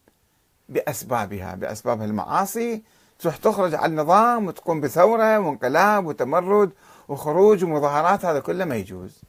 بأسبابها 0.71 1.55
بأسباب 1.55 2.01
المعاصي 2.01 2.83
تروح 3.19 3.37
تخرج 3.37 3.75
على 3.75 3.85
النظام 3.85 4.47
وتقوم 4.47 4.81
بثورة 4.81 5.39
وانقلاب 5.39 6.05
وتمرد 6.05 6.71
وخروج 7.07 7.63
ومظاهرات 7.63 8.25
هذا 8.25 8.39
كله 8.39 8.65
ما 8.65 8.75
يجوز. 8.75 9.21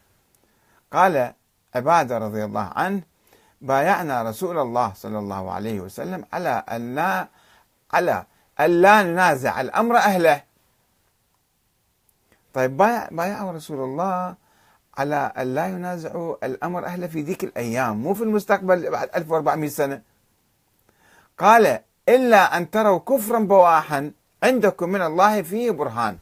قال 0.93 1.33
عبادة 1.75 2.19
رضي 2.19 2.45
الله 2.45 2.71
عنه 2.77 3.03
بايعنا 3.61 4.23
رسول 4.23 4.59
الله 4.59 4.93
صلى 4.95 5.19
الله 5.19 5.53
عليه 5.53 5.81
وسلم 5.81 6.25
على 6.33 6.65
أن 6.71 6.95
لا 6.95 7.29
على 7.93 8.25
ألا 8.61 9.03
ننازع 9.03 9.61
الأمر 9.61 9.97
أهله. 9.97 10.43
طيب 12.55 12.77
بايع 12.77 13.09
بايعوا 13.11 13.53
رسول 13.53 13.85
الله 13.85 14.35
على 14.99 15.33
أن 15.39 15.55
لا 15.55 15.67
ينازعوا 15.67 16.47
الأمر 16.47 16.85
أهله 16.85 17.07
في 17.07 17.23
ذيك 17.23 17.45
الأيام 17.45 18.03
مو 18.03 18.15
في 18.15 18.23
المستقبل 18.23 18.91
بعد 18.91 19.11
1400 19.17 19.71
سنة. 19.71 20.12
قال 21.39 21.79
إلا 22.09 22.57
أن 22.57 22.71
تروا 22.71 22.99
كفرا 22.99 23.39
بواحا 23.39 24.11
عندكم 24.43 24.89
من 24.89 25.03
الله 25.03 25.43
فيه 25.43 25.71
برهان. 25.71 26.19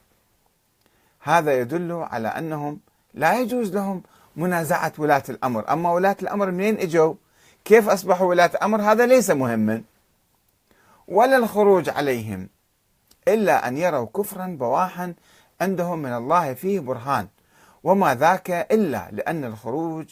هذا 1.23 1.61
يدل 1.61 1.93
على 1.93 2.29
أنهم 2.29 2.81
لا 3.14 3.40
يجوز 3.40 3.75
لهم 3.75 4.02
منازعة 4.37 4.93
ولاة 4.99 5.23
الأمر. 5.29 5.73
أما 5.73 5.93
ولاة 5.93 6.17
الأمر 6.23 6.50
منين 6.50 6.81
إجوا؟ 6.81 7.14
كيف 7.64 7.88
أصبحوا 7.88 8.26
ولاة 8.26 8.50
أمر 8.62 8.83
هذا 8.83 9.07
ليس 9.07 9.31
مهما. 9.31 9.83
ولا 11.09 11.37
الخروج 11.37 11.88
عليهم 11.88 12.49
إلا 13.29 13.69
أن 13.69 13.76
يروا 13.76 14.07
كفرا 14.17 14.47
بواحا 14.47 15.14
عندهم 15.61 15.99
من 15.99 16.12
الله 16.12 16.55
فيه 16.55 16.81
برهان. 16.81 17.29
وما 17.85 18.14
ذاك 18.14 18.50
إلا 18.50 19.09
لأن 19.12 19.45
الخروج 19.45 20.07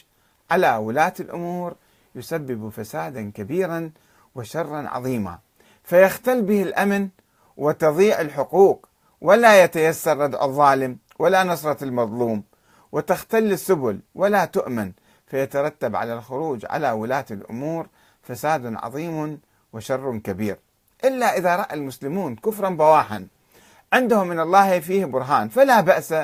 على 0.50 0.76
ولاة 0.76 1.14
الأمور 1.20 1.74
يسبب 2.14 2.68
فسادا 2.68 3.30
كبيرا 3.34 3.90
وشرا 4.38 4.88
عظيما. 4.88 5.38
فيختل 5.84 6.42
به 6.42 6.62
الأمن 6.62 7.08
وتضيع 7.56 8.20
الحقوق 8.20 8.88
ولا 9.20 9.64
يتيسر 9.64 10.18
ردع 10.18 10.44
الظالم 10.44 10.98
ولا 11.18 11.44
نصرة 11.44 11.84
المظلوم 11.84 12.42
وتختل 12.92 13.52
السبل 13.52 14.00
ولا 14.14 14.44
تؤمن 14.44 14.92
فيترتب 15.26 15.96
على 15.96 16.14
الخروج 16.14 16.66
على 16.70 16.90
ولاة 16.90 17.24
الأمور 17.30 17.86
فساد 18.22 18.74
عظيم 18.74 19.40
وشر 19.72 20.18
كبير. 20.18 20.58
إلا 21.04 21.36
إذا 21.36 21.56
رأى 21.56 21.74
المسلمون 21.74 22.36
كفرا 22.36 22.68
بواحا 22.68 23.26
عندهم 23.92 24.28
من 24.28 24.40
الله 24.40 24.80
فيه 24.80 25.04
برهان 25.04 25.48
فلا 25.48 25.80
بأس 25.80 26.14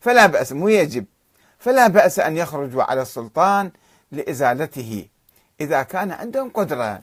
فلا 0.00 0.26
بأس 0.26 0.52
مو 0.52 0.68
يجب 0.68 1.04
فلا 1.58 1.86
بأس 1.86 2.18
أن 2.18 2.36
يخرجوا 2.36 2.82
على 2.82 3.02
السلطان 3.02 3.70
لإزالته. 4.12 5.08
إذا 5.60 5.82
كان 5.82 6.10
عندهم 6.10 6.50
قدرة 6.50 7.00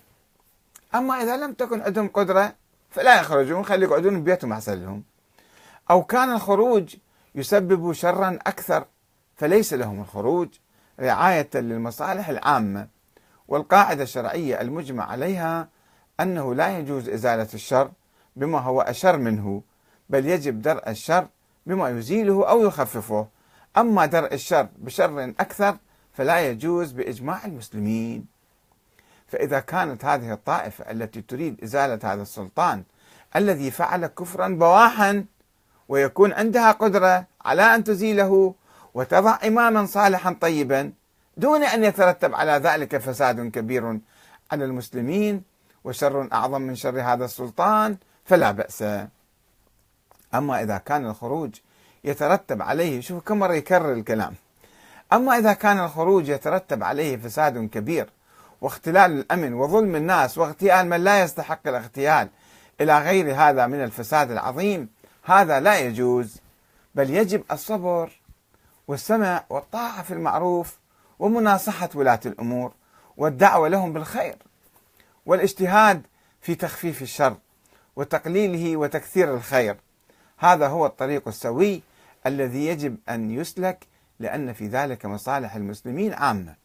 أما 0.95 1.23
إذا 1.23 1.37
لم 1.37 1.53
تكن 1.53 1.81
عندهم 1.81 2.07
قدرة 2.07 2.55
فلا 2.89 3.19
يخرجون 3.19 3.65
خلي 3.65 3.85
يقعدون 3.85 4.21
ببيتهم 4.21 4.53
أحسن 4.53 4.81
لهم 4.81 5.03
أو 5.91 6.03
كان 6.03 6.31
الخروج 6.31 6.95
يسبب 7.35 7.93
شرا 7.93 8.39
أكثر 8.47 8.85
فليس 9.35 9.73
لهم 9.73 10.01
الخروج. 10.01 10.49
رعاية 10.99 11.49
للمصالح 11.55 12.29
العامة 12.29 12.87
والقاعدة 13.47 14.03
الشرعية 14.03 14.61
المجمع 14.61 15.11
عليها 15.11 15.69
أنه 16.19 16.55
لا 16.55 16.77
يجوز 16.79 17.09
إزالة 17.09 17.47
الشر 17.53 17.91
بما 18.35 18.59
هو 18.59 18.81
أشر 18.81 19.17
منه 19.17 19.61
بل 20.09 20.25
يجب 20.27 20.61
درء 20.61 20.89
الشر 20.89 21.27
بما 21.65 21.89
يزيله 21.89 22.49
أو 22.49 22.63
يخففه. 22.67 23.27
أما 23.77 24.05
درء 24.05 24.33
الشر 24.33 24.67
بشر 24.77 25.33
أكثر 25.39 25.77
فلا 26.13 26.49
يجوز 26.49 26.91
بإجماع 26.91 27.45
المسلمين. 27.45 28.32
فإذا 29.33 29.59
كانت 29.59 30.05
هذه 30.05 30.33
الطائفة 30.33 30.91
التي 30.91 31.21
تريد 31.21 31.63
إزالة 31.63 31.99
هذا 32.03 32.21
السلطان 32.21 32.83
الذي 33.35 33.71
فعل 33.71 34.07
كفرا 34.07 34.47
بواحا 34.47 35.25
ويكون 35.89 36.33
عندها 36.33 36.71
قدرة 36.71 37.25
على 37.45 37.61
أن 37.61 37.83
تزيله 37.83 38.55
وتضع 38.93 39.37
إماما 39.47 39.85
صالحا 39.85 40.35
طيبا 40.41 40.91
دون 41.37 41.63
أن 41.63 41.83
يترتب 41.83 42.35
على 42.35 42.51
ذلك 42.51 42.97
فساد 42.97 43.51
كبير 43.51 43.99
على 44.51 44.65
المسلمين 44.65 45.43
وشر 45.83 46.27
أعظم 46.33 46.61
من 46.61 46.75
شر 46.75 47.01
هذا 47.01 47.25
السلطان 47.25 47.97
فلا 48.25 48.51
بأس. 48.51 48.83
أما 50.33 50.61
إذا 50.63 50.77
كان 50.77 51.05
الخروج 51.05 51.55
يترتب 52.03 52.61
عليه 52.61 53.01
شوف 53.01 53.23
كم 53.23 53.39
مرة 53.39 53.53
يكرر 53.53 53.93
الكلام. 53.93 54.33
أما 55.13 55.37
إذا 55.37 55.53
كان 55.53 55.79
الخروج 55.79 56.29
يترتب 56.29 56.83
عليه 56.83 57.17
فساد 57.17 57.69
كبير 57.69 58.09
واختلال 58.63 59.11
الأمن 59.11 59.53
وظلم 59.53 59.95
الناس 59.95 60.37
واغتيال 60.37 60.89
من 60.89 61.03
لا 61.03 61.23
يستحق 61.23 61.67
الاغتيال 61.67 62.29
إلى 62.81 62.99
غير 62.99 63.35
هذا 63.35 63.67
من 63.67 63.83
الفساد 63.83 64.31
العظيم 64.31 64.89
هذا 65.23 65.59
لا 65.59 65.79
يجوز 65.79 66.37
بل 66.95 67.09
يجب 67.09 67.43
الصبر 67.51 68.21
والسمع 68.87 69.43
والطاعة 69.49 70.03
في 70.03 70.13
المعروف 70.13 70.79
ومناصحة 71.19 71.89
ولاة 71.95 72.19
الأمور 72.25 72.73
والدعوة 73.17 73.67
لهم 73.67 73.93
بالخير 73.93 74.35
والاجتهاد 75.25 76.01
في 76.41 76.55
تخفيف 76.55 77.01
الشر 77.01 77.37
وتقليله 77.95 78.77
وتكثير 78.77 79.35
الخير. 79.35 79.77
هذا 80.37 80.67
هو 80.67 80.85
الطريق 80.85 81.27
السوي 81.27 81.81
الذي 82.25 82.67
يجب 82.67 82.97
أن 83.09 83.31
يسلك 83.31 83.87
لأن 84.19 84.53
في 84.53 84.67
ذلك 84.67 85.05
مصالح 85.05 85.55
المسلمين 85.55 86.13
عامة. 86.13 86.62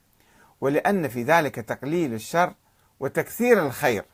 ولأن 0.61 1.09
في 1.09 1.23
ذلك 1.23 1.55
تقليل 1.55 2.14
الشر 2.14 2.53
وتكثير 3.01 3.66
الخير 3.66 4.05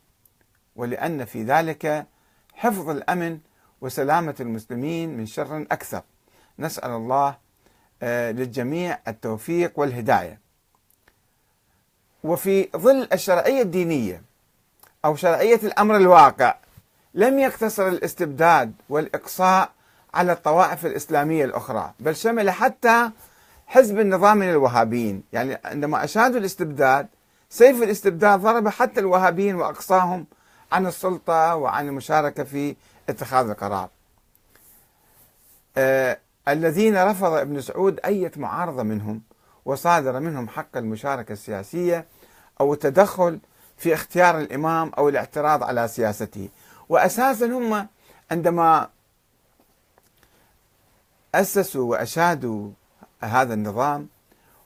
ولأن 0.77 1.25
في 1.25 1.43
ذلك 1.43 2.07
حفظ 2.55 2.89
الأمن 2.89 3.39
وسلامة 3.81 4.35
المسلمين 4.41 5.17
من 5.17 5.27
شر 5.27 5.67
أكثر. 5.71 6.03
نسأل 6.59 6.91
الله 6.91 7.37
آه، 8.03 8.31
للجميع 8.31 8.99
التوفيق 9.09 9.73
والهداية. 9.79 10.41
وفي 12.25 12.69
ظل 12.77 13.09
الشرعية 13.13 13.63
الدينية 13.63 14.23
أو 15.05 15.17
شرعية 15.17 15.61
الأمر 15.63 15.97
الواقع 15.97 16.55
لم 17.15 17.39
يقتصر 17.39 17.89
الاستبداد 17.89 18.73
والإقصاء 18.89 19.71
على 20.15 20.33
الطوائف 20.33 20.87
الإسلامية 20.87 21.45
الأخرى 21.45 21.93
بل 22.01 22.17
شمل 22.17 22.51
حتى 22.51 23.11
حزب 23.66 24.00
النظام 24.00 24.37
من 24.37 24.50
الوهابيين. 24.50 25.22
يعني 25.33 25.59
عندما 25.64 26.05
أشادوا 26.05 26.38
الاستبداد 26.38 27.09
سيف 27.50 27.83
الاستبداد 27.83 28.40
ضرب 28.40 28.68
حتى 28.68 29.00
الوهابيين 29.00 29.55
وأقصاهم 29.55 30.27
عن 30.72 30.87
السلطة 30.87 31.57
وعن 31.57 31.88
المشاركة 31.88 32.44
في 32.44 32.77
اتخاذ 33.09 33.50
القرار. 33.50 33.88
آه 35.77 36.18
الذين 36.48 37.05
رفض 37.05 37.33
ابن 37.33 37.61
سعود 37.61 38.00
أي 38.05 38.31
معارضة 38.37 38.83
منهم 38.83 39.22
وصادر 39.64 40.20
منهم 40.20 40.48
حق 40.48 40.77
المشاركة 40.77 41.33
السياسية 41.33 42.07
أو 42.61 42.72
التدخل 42.72 43.38
في 43.77 43.94
اختيار 43.94 44.38
الإمام 44.38 44.92
أو 44.98 45.09
الاعتراض 45.09 45.62
على 45.62 45.88
سياسته. 45.88 46.48
واساسا 46.88 47.46
هم 47.46 47.87
عندما 48.31 48.88
أسسوا 51.35 51.90
وأشادوا 51.90 52.70
هذا 53.25 53.55
النظام 53.55 54.09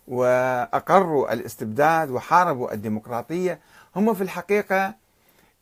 وأقروا 0.08 1.32
الاستبداد 1.32 2.10
وحاربوا 2.10 2.72
الديمقراطية 2.72 3.60
هم 3.96 4.14
في 4.14 4.22
الحقيقة 4.22 4.94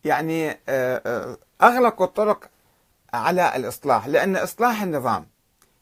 يعني 0.05 0.51
آه، 0.51 0.57
آه، 0.69 1.37
أغلقوا 1.63 2.07
الطرق 2.07 2.51
على 3.15 3.57
الإصلاح 3.57 4.07
لأن 4.07 4.37
إصلاح 4.37 4.83
النظام 4.83 5.27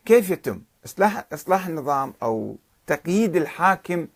كيف 0.04 0.30
يتم؟ 0.30 0.60
إصلاح 0.84 1.24
إصلاح 1.32 1.66
النظام 1.66 2.14
أو 2.22 2.56
تقييد 2.86 3.36
الحاكم 3.36 4.06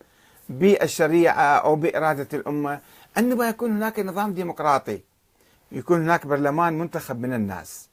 بالشريعة 0.49 1.59
أو 1.59 1.77
بإرادة 1.77 2.29
الأمة 2.39 2.81
عندما 3.17 3.49
يكون 3.49 3.71
هناك 3.77 4.01
نظام 4.01 4.33
ديمقراطي 4.33 5.01
يكون 5.73 6.03
هناك 6.03 6.27
برلمان 6.27 6.79
منتخب 6.79 7.21
من 7.21 7.35
الناس 7.35 7.89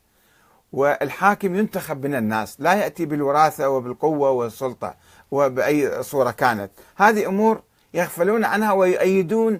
والحاكم 0.75 1.55
ينتخب 1.55 2.05
من 2.05 2.15
الناس 2.15 2.55
لا 2.59 2.73
يأتي 2.73 3.05
بالوراثة 3.05 3.69
وبالقوة 3.69 4.29
والسلطة 4.29 4.95
وبأي 5.31 6.03
صورة 6.03 6.31
كانت. 6.31 6.71
هذه 6.95 7.27
أمور 7.27 7.61
يغفلون 7.93 8.45
عنها 8.45 8.71
ويؤيدون 8.71 9.59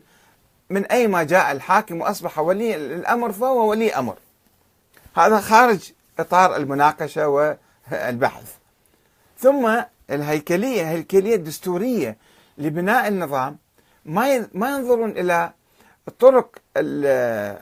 من 0.70 0.86
أي 0.86 1.08
ما 1.08 1.24
جاء 1.24 1.52
الحاكم 1.52 2.02
وأصبح 2.02 2.40
ولي 2.40 2.76
الأمر 2.76 3.32
فهو 3.32 3.70
ولي 3.70 3.94
أمر. 3.94 4.16
هذا 5.16 5.40
خارج 5.40 5.92
إطار 6.20 6.56
المناقشة 6.56 7.28
والبحث. 7.28 8.56
ثم 9.40 9.82
الهيكلية 10.10 10.82
الهيكلية 10.82 11.36
الدستورية 11.36 12.18
لبناء 12.58 13.08
النظام 13.08 13.58
ما 14.06 14.48
ما 14.54 14.70
ينظرون 14.70 15.10
إلى 15.10 15.52
طرق 16.20 16.56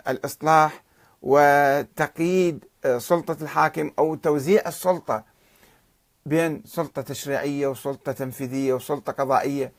الإصلاح 0.08 0.84
وتقييد 1.24 2.66
سلطة 2.98 3.38
الحاكم 3.42 3.92
أو 4.00 4.16
توزيع 4.16 4.68
السلطة 4.68 5.24
بين 6.26 6.64
سلطة 6.66 7.02
تشريعية 7.02 7.68
وسلطة 7.68 8.12
تنفيذية 8.12 8.74
وسلطة 8.74 9.12
قضائية. 9.12 9.72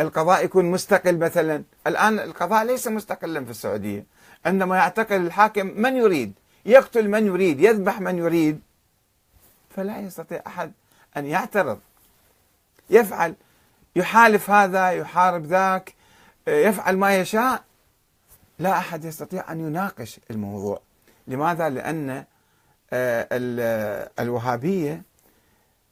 القضاء 0.00 0.44
يكون 0.44 0.70
مستقل 0.70 1.18
مثلا. 1.18 1.64
الآن 1.86 2.18
القضاء 2.18 2.64
ليس 2.64 2.88
مستقلا 2.88 3.44
في 3.44 3.50
السعودية. 3.50 4.06
عندما 4.46 4.76
يعتقل 4.76 5.16
الحاكم 5.16 5.66
من 5.66 5.96
يريد؟ 5.96 6.32
يقتل 6.66 7.08
من 7.08 7.26
يريد؟ 7.26 7.60
يذبح 7.60 8.00
من 8.00 8.18
يريد؟ 8.18 8.60
فلا 9.70 10.00
يستطيع 10.00 10.42
أحد 10.46 10.72
أن 11.16 11.26
يعترض. 11.26 11.78
يفعل 12.90 13.34
يحالف 13.96 14.50
هذا 14.50 14.90
يحارب 14.90 15.46
ذاك 15.46 15.94
يفعل 16.46 16.96
ما 16.96 17.16
يشاء. 17.16 17.64
لا 18.58 18.78
أحد 18.78 19.04
يستطيع 19.04 19.52
أن 19.52 19.60
يناقش 19.60 20.20
الموضوع. 20.30 20.80
لماذا؟ 21.26 21.68
لأن 21.68 22.24
آه، 22.92 23.28
الوهابية 24.20 25.02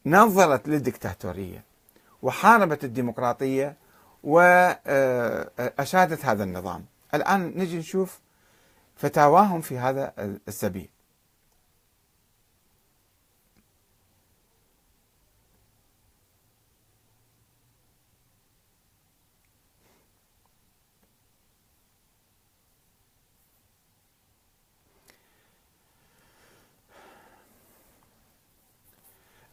نظرت 0.05 0.67
للدكتاتورية 0.67 1.63
وحاربت 2.21 2.83
الديمقراطية 2.83 3.75
وأشادت 4.23 6.25
هذا 6.25 6.43
النظام 6.43 6.85
الآن 7.13 7.53
نجي 7.55 7.77
نشوف 7.77 8.19
فتاواهم 8.95 9.61
في 9.61 9.77
هذا 9.77 10.13
السبيل 10.47 10.89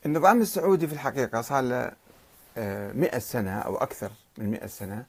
النظام 0.08 0.40
السعودي 0.40 0.86
في 0.86 0.92
الحقيقة 0.92 1.40
صار 1.40 1.62
له 1.62 1.92
آه، 2.58 2.92
مئة 2.92 3.18
سنة 3.18 3.58
أو 3.58 3.76
أكثر 3.76 4.10
من 4.38 4.50
مئة 4.50 4.66
سنة. 4.66 5.04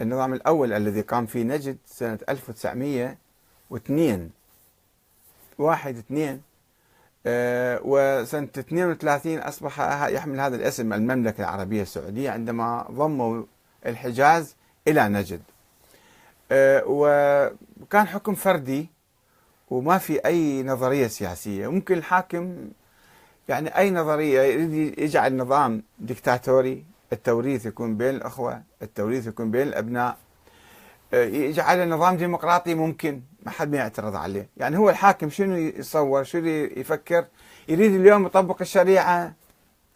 النظام 0.00 0.34
الأول 0.34 0.72
الذي 0.72 1.00
قام 1.00 1.26
فيه 1.26 1.42
نجد 1.42 1.76
سنة 1.86 2.18
1902 2.28 4.30
واحد 5.58 5.96
اثنين. 5.96 6.42
آه، 7.26 7.80
وسنة 7.84 8.48
32 8.58 9.38
أصبح 9.38 9.80
يحمل 10.08 10.40
هذا 10.40 10.56
الاسم 10.56 10.92
المملكة 10.92 11.40
العربية 11.40 11.82
السعودية 11.82 12.30
عندما 12.30 12.86
ضموا 12.90 13.42
الحجاز 13.86 14.56
إلى 14.88 15.08
نجد. 15.08 15.42
آه، 16.52 16.82
وكان 16.86 18.06
حكم 18.06 18.34
فردي 18.34 18.88
وما 19.70 19.98
في 19.98 20.26
أي 20.26 20.62
نظرية 20.62 21.06
سياسية. 21.06 21.68
ممكن 21.68 21.98
الحاكم 21.98 22.70
يعني 23.48 23.78
أي 23.78 23.90
نظرية 23.90 24.40
يريد 24.42 24.98
يجعل 24.98 25.36
نظام 25.36 25.82
ديكتاتوري 25.98 26.84
التوريث 27.12 27.66
يكون 27.66 27.96
بين 27.96 28.14
الأخوة 28.14 28.62
التوريث 28.82 29.26
يكون 29.26 29.50
بين 29.50 29.62
الأبناء. 29.62 30.16
آه، 31.14 31.24
يجعل 31.24 31.88
نظام 31.88 32.16
ديمقراطي 32.16 32.74
ممكن 32.74 33.20
ما 33.42 33.50
حد 33.50 33.70
ما 33.70 33.76
يعترض 33.76 34.16
عليه. 34.16 34.48
يعني 34.56 34.78
هو 34.78 34.90
الحاكم 34.90 35.30
شنو 35.30 35.56
يصور 35.56 36.24
شنو 36.24 36.48
يفكر؟ 36.76 37.24
يريد 37.68 37.94
اليوم 37.94 38.26
يطبق 38.26 38.56
الشريعة. 38.60 39.34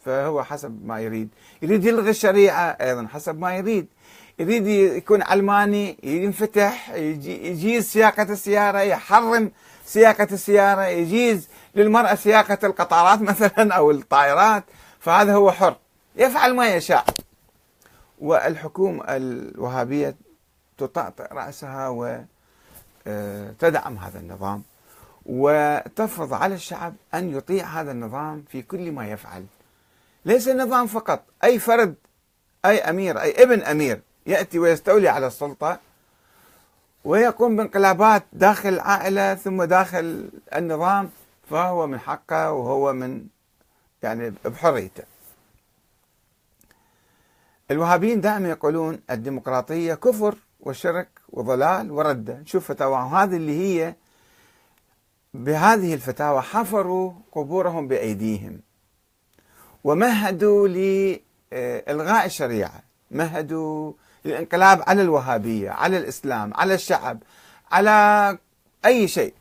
فهو 0.05 0.43
حسب 0.43 0.85
ما 0.85 0.99
يريد. 0.99 1.29
يريد 1.61 1.85
يلغي 1.85 2.09
الشريعة 2.09 2.77
أيضا 2.81 3.07
حسب 3.07 3.39
ما 3.39 3.55
يريد. 3.55 3.87
يريد 4.39 4.67
يكون 4.67 5.21
علماني 5.21 5.97
ينفتح 6.03 6.89
يجيز 6.95 7.85
سياقة 7.85 8.23
السيارة 8.23 8.79
يحرم 8.79 9.51
سياقة 9.85 10.27
السيارة 10.31 10.85
يجيز 10.85 11.49
للمرأة 11.75 12.15
سياقة 12.15 12.57
القطارات 12.63 13.21
مثلا 13.31 13.73
أو 13.73 13.91
الطائرات. 13.91 14.63
فهذا 14.99 15.33
هو 15.33 15.51
حر. 15.51 15.75
يفعل 16.15 16.55
ما 16.55 16.75
يشاء. 16.75 17.05
والحكومة 18.19 19.03
الوهابية 19.07 20.15
تطأطئ 20.77 21.33
رأسها 21.33 21.89
وتدعم 21.89 22.27
آه، 23.97 24.07
هذا 24.07 24.19
النظام. 24.19 24.63
وتفرض 25.25 26.33
على 26.33 26.55
الشعب 26.55 26.93
أن 27.13 27.37
يطيع 27.37 27.65
هذا 27.65 27.91
النظام 27.91 28.43
في 28.49 28.61
كل 28.61 28.91
ما 28.91 29.07
يفعل. 29.07 29.45
ليس 30.29 30.47
النظام 30.47 30.87
فقط. 30.87 31.23
أي 31.43 31.59
فرد 31.59 31.95
أي 32.65 32.77
أمير 32.77 33.21
أي 33.21 33.43
ابن 33.43 33.61
أمير 33.61 34.01
يأتي 34.25 34.59
ويستولي 34.59 35.09
على 35.09 35.27
السلطة 35.27 35.79
ويقوم 37.05 37.55
بانقلابات 37.55 38.23
داخل 38.33 38.69
العائلة 38.69 39.35
ثم 39.35 39.63
داخل 39.63 40.29
النظام 40.55 41.09
فهو 41.49 41.87
من 41.87 41.99
حقه 41.99 42.51
وهو 42.51 42.93
من 42.93 43.27
يعني 44.03 44.33
بحريته. 44.45 45.03
الوهابيين 47.71 48.21
دائما 48.21 48.49
يقولون 48.49 48.99
الديمقراطية 49.09 49.93
كفر 49.93 50.35
وشرك 50.59 51.09
وضلال 51.29 51.91
وردة. 51.91 52.39
نشوف 52.39 52.67
فتاواهم 52.67 53.15
هذه 53.15 53.35
اللي 53.35 53.59
هي 53.59 53.95
بهذه 55.33 55.93
الفتاوى 55.93 56.41
حفروا 56.41 57.13
قبورهم 57.31 57.87
بأيديهم. 57.87 58.68
ومهدوا 59.83 60.67
لإلغاء 60.67 62.25
الشريعة. 62.25 62.83
مهدوا 63.11 63.93
للإنقلاب 64.25 64.83
على 64.87 65.01
الوهابية 65.01 65.69
على 65.69 65.97
الإسلام 65.97 66.53
على 66.53 66.73
الشعب 66.73 67.23
على 67.71 68.37
أي 68.85 69.07
شيء. 69.07 69.33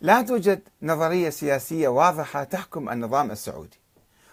لا 0.00 0.22
توجد 0.22 0.62
نظرية 0.82 1.30
سياسية 1.30 1.88
واضحة 1.88 2.44
تحكم 2.44 2.88
النظام 2.88 3.30
السعودي 3.30 3.78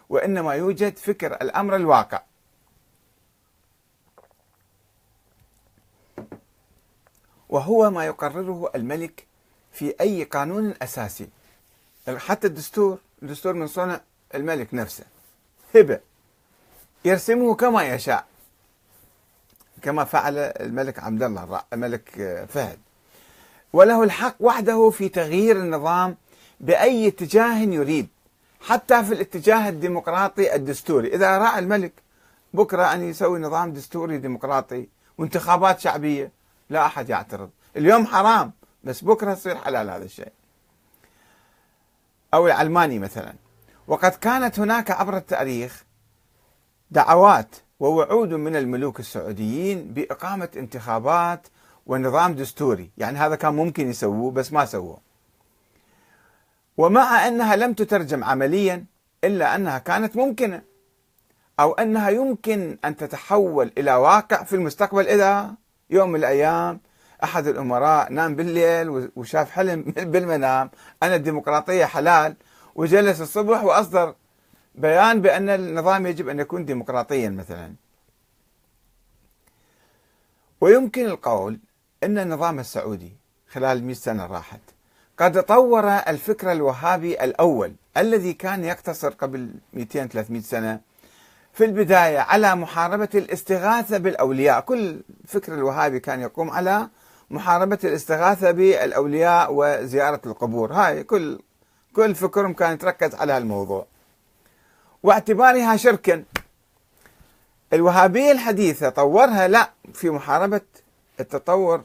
وإنما 0.10 0.54
يوجد 0.54 0.98
فكر 0.98 1.34
الأمر 1.34 1.76
الواقع. 1.76 2.22
وهو 7.50 7.90
ما 7.90 8.06
يقرره 8.06 8.72
الملك 8.76 9.28
في 9.72 9.96
أي 10.02 10.24
قانون 10.24 10.74
أساسي. 10.82 11.30
حتى 12.08 12.48
الدستور 12.48 13.00
الدستور 13.24 13.54
من 13.54 13.68
صنع 13.68 14.02
الملك 14.36 14.74
نفسه. 14.74 15.04
هبة. 15.76 16.00
يرسمه 17.06 17.56
كما 17.56 17.84
يشاء. 17.84 18.26
كما 19.82 20.04
فعل 20.04 20.38
الملك 20.38 21.00
عبد 21.00 21.24
الله 21.24 21.64
الملك 21.74 22.10
فهد. 22.50 22.80
وله 23.74 24.04
الحق 24.04 24.36
وحده 24.40 24.90
في 24.90 25.10
تغيير 25.10 25.56
النظام 25.56 26.18
بأي 26.60 27.08
اتجاه 27.08 27.58
يريد 27.58 28.08
حتى 28.62 29.04
في 29.04 29.14
الاتجاه 29.14 29.70
الديمقراطي 29.70 30.56
الدستوري. 30.56 31.16
إذا 31.16 31.38
رأى 31.38 31.60
الملك 31.60 31.94
بكرة 32.54 32.94
أن 32.94 33.10
يسوي 33.10 33.40
نظام 33.40 33.74
دستوري 33.74 34.18
ديمقراطي 34.18 34.88
وانتخابات 35.18 35.80
شعبية 35.80 36.32
لا 36.70 36.86
أحد 36.86 37.10
يعترض. 37.10 37.50
اليوم 37.78 38.06
حرام 38.06 38.52
بس 38.84 39.02
بكرة 39.02 39.32
يصير 39.32 39.56
حلال 39.56 39.90
هذا 39.90 40.06
الشيء. 40.06 40.32
أو 42.36 42.48
العلماني 42.48 43.00
مثلا. 43.00 43.34
وقد 43.88 44.12
كانت 44.12 44.60
هناك 44.60 44.92
عبر 44.92 45.18
التاريخ 45.18 45.84
دعوات 46.92 47.56
ووعود 47.80 48.34
من 48.34 48.56
الملوك 48.56 49.00
السعوديين 49.00 49.94
بإقامة 49.94 50.50
انتخابات 50.58 51.48
ونظام 51.86 52.34
دستوري. 52.34 52.90
يعني 52.98 53.18
هذا 53.18 53.36
كان 53.36 53.54
ممكن 53.54 53.90
يسووه 53.90 54.32
بس 54.32 54.54
ما 54.54 54.66
سووه. 54.66 54.98
ومع 56.78 57.28
أنها 57.28 57.56
لم 57.56 57.74
تترجم 57.74 58.24
عمليا 58.24 58.86
إلا 59.24 59.56
أنها 59.56 59.78
كانت 59.78 60.16
ممكنة 60.16 60.62
أو 61.60 61.74
أنها 61.74 62.10
يمكن 62.10 62.78
أن 62.86 62.96
تتحول 62.96 63.72
إلى 63.78 63.96
واقع 63.96 64.44
في 64.44 64.56
المستقبل 64.56 65.08
إذا 65.08 65.54
يوم 65.90 66.10
من 66.10 66.20
الأيام 66.20 66.80
أحد 67.26 67.48
الأمراء 67.48 68.12
نام 68.12 68.36
بالليل 68.36 69.10
وشاف 69.16 69.52
حلم 69.52 69.82
بالمنام. 70.12 70.70
أن 71.04 71.14
الديمقراطية 71.14 71.86
حلال. 71.86 72.36
وجلس 72.76 73.22
الصبح 73.22 73.64
وأصدر 73.64 74.16
بيان 74.76 75.22
بأن 75.22 75.50
النظام 75.50 76.06
يجب 76.06 76.30
أن 76.30 76.40
يكون 76.40 76.66
ديمقراطيا 76.66 77.30
مثلا. 77.30 77.74
ويمكن 80.62 81.06
القول 81.06 81.60
أن 82.04 82.18
النظام 82.18 82.60
السعودي 82.60 83.14
خلال 83.52 83.84
100 83.84 83.96
سنة 83.96 84.26
راحت 84.26 84.62
قد 85.18 85.44
طور 85.44 85.90
الفكر 85.90 86.52
الوهابي 86.52 87.24
الأول 87.24 87.74
الذي 87.98 88.34
كان 88.34 88.64
يقتصر 88.64 89.10
قبل 89.10 89.50
200-300 89.78 90.40
سنة 90.40 90.80
في 91.54 91.66
البداية 91.66 92.20
على 92.20 92.56
محاربة 92.56 93.10
الاستغاثة 93.16 93.98
بالأولياء. 93.98 94.62
كل 94.62 95.02
فكر 95.28 95.54
الوهابي 95.54 96.00
كان 96.00 96.22
يقوم 96.22 96.50
على 96.50 96.90
محاربة 97.30 97.80
الاستغاثة 97.84 98.52
بالأولياء 98.52 99.54
وزيارة 99.54 100.22
القبور. 100.26 100.74
هاي 100.74 101.04
كل 101.04 101.40
كل 101.96 102.16
فكرهم 102.16 102.54
كان 102.54 102.74
يتركز 102.74 103.16
على 103.16 103.38
الموضوع 103.38 103.86
واعتبارها 105.04 105.76
شركا. 105.78 106.24
الوهابية 107.74 108.32
الحديثة 108.32 108.90
طورها 108.90 109.48
لا 109.48 109.72
في 109.94 110.10
محاربة 110.10 110.62
التطور 111.20 111.84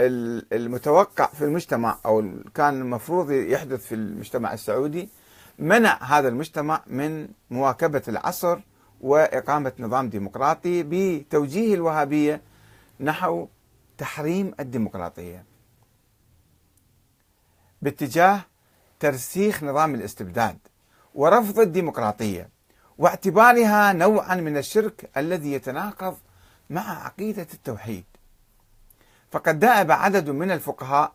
المتوقع 0.00 1.26
في 1.26 1.44
المجتمع 1.44 1.98
أو 2.06 2.30
كان 2.54 2.80
المفروض 2.80 3.30
يحدث 3.30 3.86
في 3.86 3.94
المجتمع 3.94 4.52
السعودي 4.52 5.08
منع 5.58 5.98
هذا 6.02 6.28
المجتمع 6.28 6.80
من 6.86 7.28
مواكبة 7.50 8.02
العصر 8.08 8.58
وإقامة 9.00 9.72
نظام 9.78 10.08
ديمقراطي 10.08 10.82
بتوجيه 10.82 11.74
الوهابية 11.74 12.40
نحو 13.00 13.46
تحريم 13.98 14.54
الديمقراطية. 14.60 15.44
باتجاه 17.82 18.40
ترسيخ 19.00 19.64
نظام 19.64 19.94
الاستبداد 19.94 20.58
ورفض 21.14 21.58
الديمقراطية 21.58 22.48
واعتبارها 22.98 23.92
نوعا 23.92 24.34
من 24.34 24.56
الشرك 24.56 25.10
الذي 25.16 25.52
يتناقض 25.52 26.16
مع 26.70 27.04
عقيدة 27.04 27.46
التوحيد. 27.54 28.04
فقد 29.30 29.58
دأب 29.58 29.90
عدد 29.90 30.30
من 30.30 30.50
الفقهاء 30.50 31.12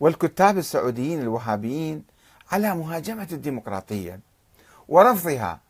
والكتاب 0.00 0.58
السعوديين 0.58 1.20
الوهابيين 1.20 2.04
على 2.52 2.74
مهاجمة 2.74 3.28
الديمقراطية 3.32 4.20
ورفضها. 4.88 5.60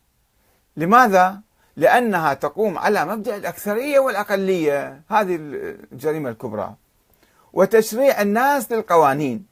لماذا؟ 0.77 1.41
لأنها 1.77 2.33
تقوم 2.33 2.77
على 2.77 3.05
مبدأ 3.05 3.35
الأكثرية 3.35 3.99
والأقلية. 3.99 5.01
هذه 5.09 5.35
الجريمة 5.35 6.29
الكبرى. 6.29 6.73
وتشريع 7.53 8.21
الناس 8.21 8.71
للقوانين. 8.71 9.45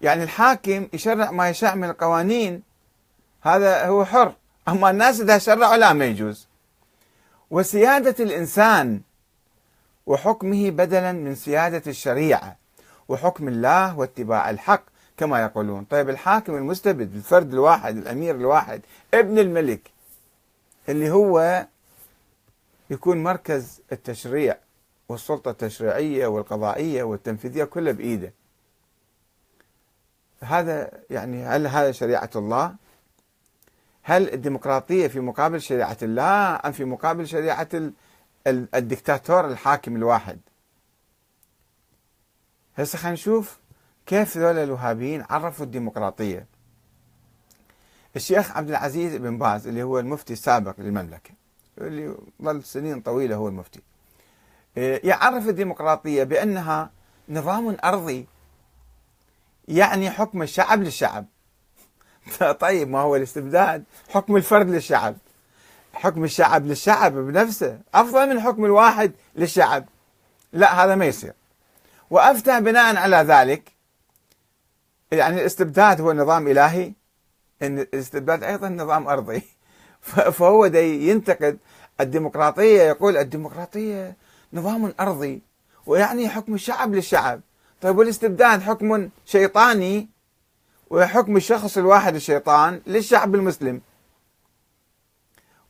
يعني 0.00 0.22
الحاكم 0.22 0.88
يشرع 0.92 1.30
ما 1.30 1.48
يشاء 1.48 1.76
من 1.76 1.90
القوانين. 1.90 2.62
هذا 3.42 3.86
هو 3.86 4.04
حر. 4.04 4.32
أما 4.68 4.90
الناس 4.90 5.20
إذا 5.20 5.38
شرعوا 5.38 5.76
لا 5.76 5.92
ما 5.92 6.04
يجوز. 6.04 6.48
وسيادة 7.50 8.24
الإنسان 8.24 9.00
وحكمه 10.06 10.70
بدلا 10.70 11.12
من 11.12 11.34
سيادة 11.34 11.82
الشريعة 11.86 12.56
وحكم 13.08 13.48
الله 13.48 13.98
واتباع 13.98 14.50
الحق 14.50 14.82
كما 15.16 15.42
يقولون. 15.42 15.84
طيب 15.84 16.10
الحاكم 16.10 16.54
المستبد 16.54 17.14
الفرد 17.14 17.52
الواحد 17.52 17.96
الأمير 17.96 18.34
الواحد 18.34 18.82
ابن 19.14 19.38
الملك 19.38 19.93
اللي 20.88 21.10
هو 21.10 21.66
يكون 22.90 23.22
مركز 23.22 23.80
التشريع 23.92 24.58
والسلطة 25.08 25.50
التشريعية 25.50 26.26
والقضائية 26.26 27.02
والتنفيذية 27.02 27.64
كلها 27.64 27.92
بإيده. 27.92 28.32
هذا 30.40 30.90
يعني 31.10 31.44
هل 31.44 31.66
هذا 31.66 31.92
شريعة 31.92 32.30
الله؟ 32.36 32.74
هل 34.02 34.32
الديمقراطية 34.32 35.08
في 35.08 35.20
مقابل 35.20 35.60
شريعة 35.60 35.96
الله 36.02 36.60
أم 36.64 36.72
في 36.72 36.84
مقابل 36.84 37.26
شريعة 37.26 37.68
الدكتاتور 38.46 39.46
الحاكم 39.46 39.96
الواحد؟ 39.96 40.38
هسه 42.76 42.98
خلينا 42.98 43.14
نشوف 43.14 43.58
كيف 44.06 44.36
ذول 44.38 44.58
الوهابيين 44.58 45.24
عرفوا 45.30 45.66
الديمقراطية. 45.66 46.46
الشيخ 48.16 48.56
عبد 48.56 48.68
العزيز 48.68 49.16
بن 49.16 49.38
باز 49.38 49.66
اللي 49.66 49.82
هو 49.82 49.98
المفتي 49.98 50.32
السابق 50.32 50.74
للمملكة 50.78 51.30
اللي 51.78 52.14
ظل 52.42 52.64
سنين 52.64 53.00
طويلة 53.00 53.36
هو 53.36 53.48
المفتي. 53.48 53.80
يعرف 54.76 55.48
الديمقراطية 55.48 56.24
بأنها 56.24 56.90
نظام 57.28 57.76
أرضي 57.84 58.26
يعني 59.68 60.10
حكم 60.10 60.42
الشعب 60.42 60.82
للشعب. 60.82 61.26
طيب 62.60 62.88
ما 62.88 63.00
هو 63.00 63.16
الاستبداد؟ 63.16 63.84
حكم 64.08 64.36
الفرد 64.36 64.68
للشعب. 64.68 65.16
حكم 65.92 66.24
الشعب 66.24 66.66
للشعب 66.66 67.12
بنفسه 67.12 67.80
أفضل 67.94 68.28
من 68.28 68.40
حكم 68.40 68.64
الواحد 68.64 69.12
للشعب. 69.36 69.84
لا 70.52 70.84
هذا 70.84 70.94
ما 70.94 71.04
يصير. 71.04 71.32
وأفتى 72.10 72.60
بناء 72.60 72.96
على 72.96 73.16
ذلك 73.16 73.72
يعني 75.12 75.40
الاستبداد 75.40 76.00
هو 76.00 76.12
نظام 76.12 76.48
إلهي 76.48 76.92
إن 77.62 77.78
الاستبداد 77.78 78.44
أيضا 78.44 78.68
نظام 78.68 79.08
أرضي. 79.08 79.42
فهو 80.36 80.66
دي 80.66 81.08
ينتقد 81.08 81.58
الديمقراطية 82.00 82.82
يقول 82.82 83.16
الديمقراطية 83.16 84.16
نظام 84.52 84.94
أرضي 85.00 85.42
ويعني 85.86 86.28
حكم 86.28 86.54
الشعب 86.54 86.94
للشعب. 86.94 87.40
طيب 87.82 87.98
والاستبداد 87.98 88.62
حكم 88.62 89.08
شيطاني 89.24 90.08
وحكم 90.90 91.36
الشخص 91.36 91.78
الواحد 91.78 92.14
الشيطان 92.14 92.80
للشعب 92.86 93.34
المسلم. 93.34 93.80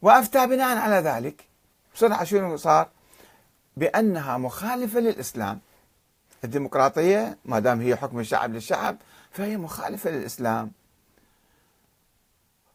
وأفتى 0.03 0.47
بناء 0.47 0.77
على 0.79 0.97
ذلك 0.97 1.45
بسرعة 1.95 2.25
شنو 2.25 2.57
صار؟ 2.57 2.89
بأنها 3.77 4.39
مخالفة 4.39 5.01
للإسلام. 5.01 5.61
الديمقراطية 6.45 7.39
ما 7.45 7.59
دام 7.59 7.81
هي 7.81 7.97
حكم 7.97 8.21
الشعب 8.21 8.55
للشعب 8.55 8.97
فهي 9.31 9.57
مخالفة 9.57 10.11
للإسلام. 10.11 10.73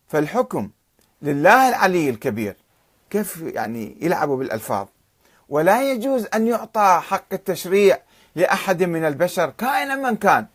فالحكم 0.10 0.70
لله 1.22 1.70
العلي 1.70 2.10
الكبير 2.10 2.56
كيف 3.10 3.42
يعني 3.42 3.98
يلعبوا 4.02 4.38
بالألفاظ؟ 4.38 4.88
ولا 5.50 5.92
يجوز 5.92 6.28
أن 6.34 6.48
يعطى 6.48 7.02
حق 7.04 7.34
التشريع 7.34 8.00
لأحد 8.36 8.84
من 8.84 9.06
البشر 9.06 9.50
كائنا 9.50 9.96
من 9.96 10.16
كان. 10.16 10.48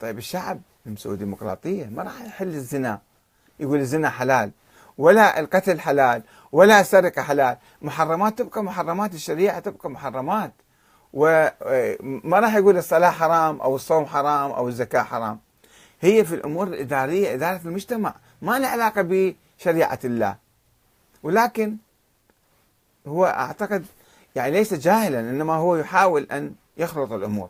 طيب 0.00 0.18
الشعب 0.18 0.60
مسوي 0.86 1.16
ديمقراطيه 1.16 1.86
ما 1.86 2.02
راح 2.02 2.22
يحل 2.22 2.48
الزنا 2.48 3.00
يقول 3.60 3.78
الزنا 3.78 4.10
حلال 4.10 4.50
ولا 4.98 5.40
القتل 5.40 5.80
حلال 5.80 6.22
ولا 6.52 6.80
السرقه 6.80 7.22
حلال. 7.22 7.56
محرمات 7.82 8.38
تبقى 8.38 8.64
محرمات 8.64 9.14
الشريعة 9.14 9.58
تبقى 9.58 9.90
محرمات. 9.90 10.52
وما 11.12 12.40
راح 12.40 12.54
يقول 12.54 12.76
الصلاة 12.76 13.10
حرام 13.10 13.60
أو 13.60 13.76
الصوم 13.76 14.06
حرام 14.06 14.50
أو 14.50 14.68
الزكاة 14.68 15.02
حرام. 15.02 15.40
هي 16.04 16.24
في 16.24 16.34
الأمور 16.34 16.66
الإدارية 16.66 17.34
إدارة 17.34 17.60
المجتمع 17.64 18.14
ما 18.42 18.58
لها 18.58 18.68
علاقة 18.68 19.02
بشريعة 19.58 19.98
الله. 20.04 20.36
ولكن 21.22 21.76
هو 23.06 23.26
أعتقد 23.26 23.86
يعني 24.34 24.50
ليس 24.50 24.74
جاهلا 24.74 25.20
إنما 25.20 25.54
هو 25.54 25.76
يحاول 25.76 26.26
أن 26.32 26.54
يخلط 26.76 27.12
الأمور. 27.12 27.48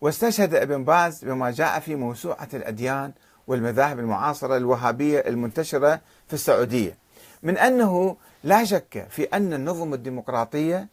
واستشهد 0.00 0.54
ابن 0.54 0.84
باز 0.84 1.24
بما 1.24 1.50
جاء 1.50 1.80
في 1.80 1.94
موسوعة 1.94 2.48
الأديان 2.54 3.12
والمذاهب 3.46 3.98
المعاصرة 3.98 4.56
الوهابية 4.56 5.18
المنتشرة 5.18 6.00
في 6.28 6.34
السعودية. 6.34 6.98
من 7.42 7.58
أنه 7.58 8.16
لا 8.44 8.64
شك 8.64 9.06
في 9.10 9.24
أن 9.24 9.52
النظم 9.52 9.94
الديمقراطية 9.94 10.88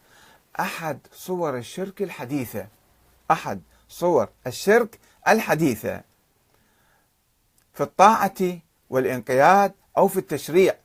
أحد 0.59 0.99
صور 1.13 1.57
الشرك 1.57 2.01
الحديثة. 2.01 2.67
أحد. 3.31 3.61
صور 3.91 4.29
الشرك 4.47 4.99
الحديثة 5.27 6.01
في 7.73 7.83
الطاعة 7.83 8.57
والانقياد 8.89 9.73
أو 9.97 10.07
في 10.07 10.17
التشريع 10.17 10.75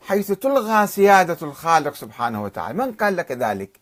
حيث 0.00 0.32
تلغى 0.32 0.86
سيادة 0.86 1.36
الخالق 1.42 1.94
سبحانه 1.94 2.42
وتعالى. 2.42 2.78
من 2.78 2.92
قال 2.92 3.16
لك 3.16 3.32
ذلك؟ 3.32 3.80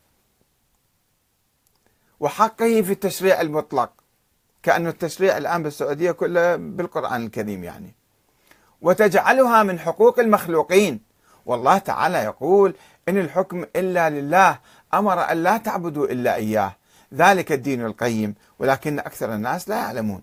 وحقه 2.20 2.82
في 2.82 2.92
التشريع 2.92 3.40
المطلق 3.40 3.90
كأن 4.62 4.86
التشريع 4.86 5.36
الآن 5.36 5.62
بالسعودية 5.62 6.12
كله 6.12 6.56
بالقرآن 6.56 7.26
الكريم 7.26 7.64
يعني. 7.64 7.94
وتجعلها 8.82 9.62
من 9.62 9.78
حقوق 9.78 10.20
المخلوقين. 10.20 11.00
والله 11.46 11.78
تعالى 11.78 12.18
يقول 12.18 12.74
إن 13.08 13.18
الحكم 13.18 13.64
إلا 13.76 14.10
لله 14.10 14.58
أمر 14.94 15.32
أن 15.32 15.42
لا 15.42 15.56
تعبدوا 15.56 16.06
إلا 16.06 16.34
إياه. 16.34 16.76
ذلك 17.14 17.52
الدين 17.52 17.84
القيم 17.84 18.34
ولكن 18.58 18.98
أكثر 18.98 19.34
الناس 19.34 19.68
لا 19.68 19.76
يعلمون. 19.76 20.22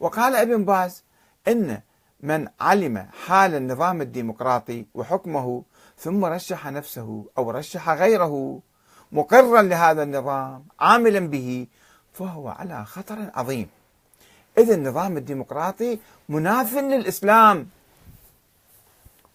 وقال 0.00 0.36
ابن 0.36 0.64
باز 0.64 1.04
إن 1.48 1.80
من 2.20 2.48
علم 2.60 3.06
حال 3.26 3.54
النظام 3.54 4.00
الديمقراطي 4.00 4.86
وحكمه 4.94 5.62
ثم 5.98 6.24
رشح 6.24 6.66
نفسه 6.66 7.24
أو 7.38 7.50
رشح 7.50 7.90
غيره 7.90 8.60
مقرا 9.12 9.62
لهذا 9.62 10.02
النظام 10.02 10.64
عاملا 10.80 11.28
به 11.28 11.66
فهو 12.12 12.48
على 12.48 12.84
خطر 12.84 13.30
عظيم. 13.34 13.68
إذا 14.58 14.74
النظام 14.74 15.16
الديمقراطي 15.16 15.98
مناف 16.28 16.74
للإسلام 16.74 17.68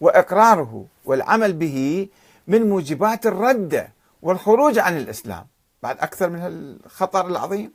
وإقراره 0.00 0.86
والعمل 1.04 1.52
به 1.52 2.08
من 2.46 2.68
موجبات 2.68 3.26
الردة 3.26 3.92
والخروج 4.22 4.78
عن 4.78 4.96
الإسلام. 4.96 5.46
بعد 5.86 5.98
أكثر 5.98 6.30
من 6.30 6.40
الخطر 6.42 7.26
العظيم. 7.26 7.72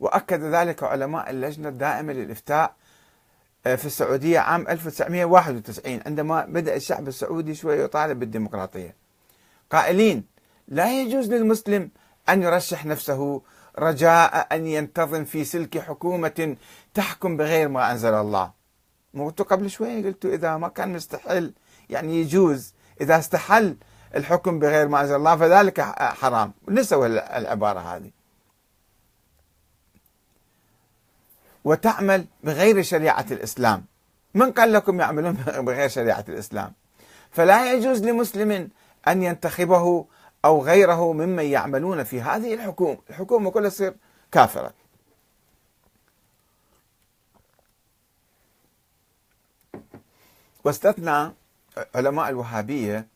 وأكد 0.00 0.40
ذلك 0.42 0.82
علماء 0.82 1.30
اللجنة 1.30 1.68
الدائمة 1.68 2.12
للإفتاء 2.12 2.74
آه، 3.66 3.74
في 3.74 3.86
السعودية 3.86 4.38
عام 4.38 4.68
1991 4.68 6.00
عندما 6.06 6.44
بدأ 6.44 6.76
الشعب 6.76 7.08
السعودي 7.08 7.54
شوي 7.54 7.80
يطالب 7.80 8.18
بالديمقراطية. 8.18 8.96
قائلين 9.70 10.24
لا 10.68 11.00
يجوز 11.00 11.32
للمسلم 11.32 11.90
أن 12.28 12.42
يرشح 12.42 12.86
نفسه 12.86 13.42
رجاء 13.78 14.48
أن 14.52 14.66
ينتظم 14.66 15.24
في 15.24 15.44
سلك 15.44 15.78
حكومة 15.78 16.56
تحكم 16.94 17.36
بغير 17.36 17.68
ما 17.68 17.92
أنزل 17.92 18.14
الله. 18.14 18.52
قلت 19.18 19.42
قبل 19.42 19.70
شوية 19.70 20.04
قلت 20.04 20.24
إذا 20.24 20.56
ما 20.56 20.68
كان 20.68 20.92
مستحل 20.92 21.54
يعني 21.90 22.20
يجوز. 22.20 22.74
إذا 23.00 23.18
استحل 23.18 23.76
الحكم 24.16 24.58
بغير 24.58 24.88
ما 24.88 25.00
أنزل 25.00 25.14
الله 25.14 25.36
فذلك 25.36 25.80
حرام. 25.98 26.52
نسوا 26.68 27.06
العبارة 27.38 27.80
هذه. 27.80 28.10
وتعمل 31.64 32.26
بغير 32.44 32.82
شريعة 32.82 33.26
الإسلام. 33.30 33.84
من 34.34 34.52
قال 34.52 34.72
لكم 34.72 35.00
يعملون 35.00 35.32
بغير 35.66 35.88
شريعة 35.88 36.24
الإسلام؟ 36.28 36.72
فلا 37.30 37.72
يجوز 37.72 38.02
لمسلم 38.04 38.70
أن 39.08 39.22
ينتخبه 39.22 40.06
أو 40.44 40.62
غيره 40.62 41.12
ممن 41.12 41.44
يعملون 41.44 42.04
في 42.04 42.20
هذه 42.20 42.54
الحكومة 42.54 42.98
الحكومة 43.10 43.50
كلها 43.50 43.70
تصير 43.70 43.94
كافرة. 44.32 44.72
واستثنى 50.64 51.32
علماء 51.94 52.28
الوهابية 52.28 53.06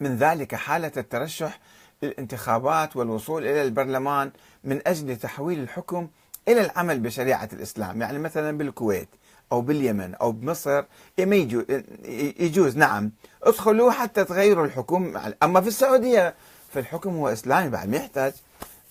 من 0.00 0.16
ذلك 0.16 0.54
حالة 0.54 0.92
الترشح 0.96 1.60
للانتخابات 2.02 2.96
والوصول 2.96 3.42
إلى 3.42 3.62
البرلمان 3.62 4.30
من 4.64 4.88
أجل 4.88 5.16
تحويل 5.16 5.60
الحكم 5.60 6.08
إلى 6.48 6.60
العمل 6.60 7.00
بشريعة 7.00 7.48
الإسلام. 7.52 8.02
يعني 8.02 8.18
مثلا 8.18 8.58
بالكويت 8.58 9.08
أو 9.52 9.60
باليمن 9.60 10.14
أو 10.14 10.32
بمصر 10.32 10.84
يجوز. 11.18 12.76
نعم 12.76 13.12
ادخلوا 13.42 13.90
حتى 13.90 14.24
تغيروا 14.24 14.66
الحكم. 14.66 15.32
أما 15.42 15.60
في 15.60 15.68
السعودية 15.68 16.34
فالحكم 16.72 17.10
هو 17.10 17.28
إسلامي 17.28 17.70
بعد 17.70 17.88
ما 17.88 17.96
يحتاج 17.96 18.32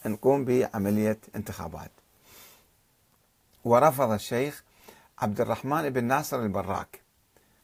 نقوم 0.06 0.46
بعملية 0.46 1.20
انتخابات. 1.36 1.92
ورفض 3.66 4.12
الشيخ 4.12 4.64
عبد 5.20 5.42
الرحمن 5.42 5.90
بن 5.90 6.04
ناصر 6.04 6.40
البراك. 6.40 7.02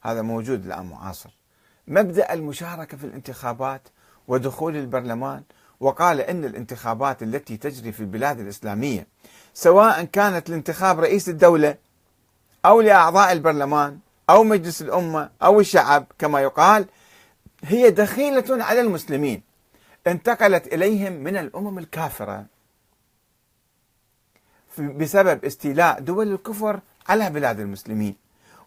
هذا 0.02 0.22
موجود 0.22 0.66
الآن 0.66 0.86
معاصر. 0.86 1.30
مبدأ 1.88 2.32
المشاركة 2.32 2.96
في 2.96 3.04
الانتخابات 3.04 3.82
ودخول 4.28 4.76
البرلمان 4.76 5.42
وقال 5.80 6.20
إن 6.20 6.44
الانتخابات 6.44 7.22
التي 7.22 7.56
تجري 7.56 7.92
في 7.92 8.00
البلاد 8.00 8.40
الإسلامية 8.40 9.06
سواء 9.54 10.04
كانت 10.04 10.50
لانتخاب 10.50 11.00
رئيس 11.00 11.28
الدولة 11.28 11.76
أو 12.64 12.80
لأعضاء 12.80 13.32
البرلمان 13.32 13.98
أو 14.30 14.44
مجلس 14.44 14.82
الأمة 14.82 15.30
أو 15.42 15.60
الشعب 15.60 16.06
كما 16.18 16.40
يقال 16.40 16.86
هي 17.64 17.90
دخيلة 17.90 18.64
على 18.64 18.80
المسلمين 18.80 19.42
انتقلت 20.06 20.66
إليهم 20.74 21.12
من 21.12 21.36
الأمم 21.36 21.78
الكافرة 21.78 22.46
بسبب 24.78 25.44
استيلاء 25.44 26.00
دول 26.00 26.32
الكفر 26.32 26.80
على 27.08 27.30
بلاد 27.30 27.60
المسلمين. 27.60 28.16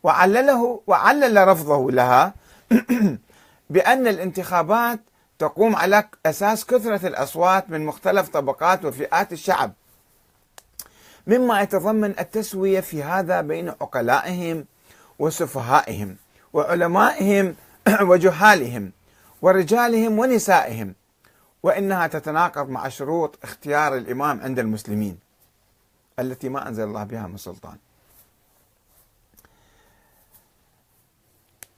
وعلله 0.03 0.81
وعلل 0.87 1.47
رفضه 1.47 1.91
لها 1.91 2.33
بان 3.69 4.07
الانتخابات 4.07 4.99
تقوم 5.39 5.75
على 5.75 6.03
أساس 6.25 6.65
كثرة 6.65 7.07
الأصوات 7.07 7.69
من 7.69 7.85
مختلف 7.85 8.29
طبقات 8.29 8.85
وفئات 8.85 9.33
الشعب 9.33 9.73
مما 11.27 11.61
يتضمن 11.61 12.19
التسوية 12.19 12.79
في 12.79 13.03
هذا 13.03 13.41
بين 13.41 13.69
عقلائهم 13.69 14.65
وسفهائهم 15.19 16.15
وعلمائهم 16.53 17.55
وجهالهم 18.09 18.91
ورجالهم 19.41 20.19
ونسائهم 20.19 20.95
وإنها 21.63 22.07
تتناقض 22.07 22.69
مع 22.69 22.89
شروط 22.89 23.39
اختيار 23.43 23.97
الإمام 23.97 24.41
عند 24.41 24.59
المسلمين 24.59 25.19
التي 26.19 26.49
ما 26.49 26.67
أنزل 26.67 26.83
الله 26.83 27.03
بها 27.03 27.27
من 27.27 27.37
سلطان. 27.37 27.77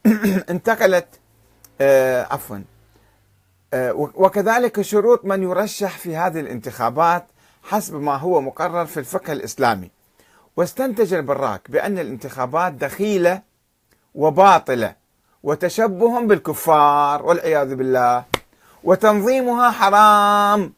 انتقلت 0.50 1.08
آه 1.82 2.28
عفوا 2.32 2.60
آه 3.74 3.94
وكذلك 4.16 4.82
شروط 4.82 5.26
من 5.26 5.44
يرشح 5.44 5.98
في 5.98 6.16
هذه 6.16 6.40
الانتخابات 6.40 7.26
حسب 7.64 7.96
ما 7.96 8.16
هو 8.16 8.42
مقرر 8.42 8.86
في 8.86 9.00
الفقه 9.00 9.34
الإسلامي. 9.34 9.92
واستنتج 10.58 11.14
البراك 11.14 11.72
بأن 11.72 12.00
الانتخابات 12.00 12.74
دخيلة 12.74 13.42
وباطلة 14.16 14.96
وتشبه 15.44 16.22
بالكفار 16.22 17.26
والعياذ 17.26 17.76
بالله 17.76 18.26
وتنظيمها 18.84 19.72
حرام. 19.72 20.74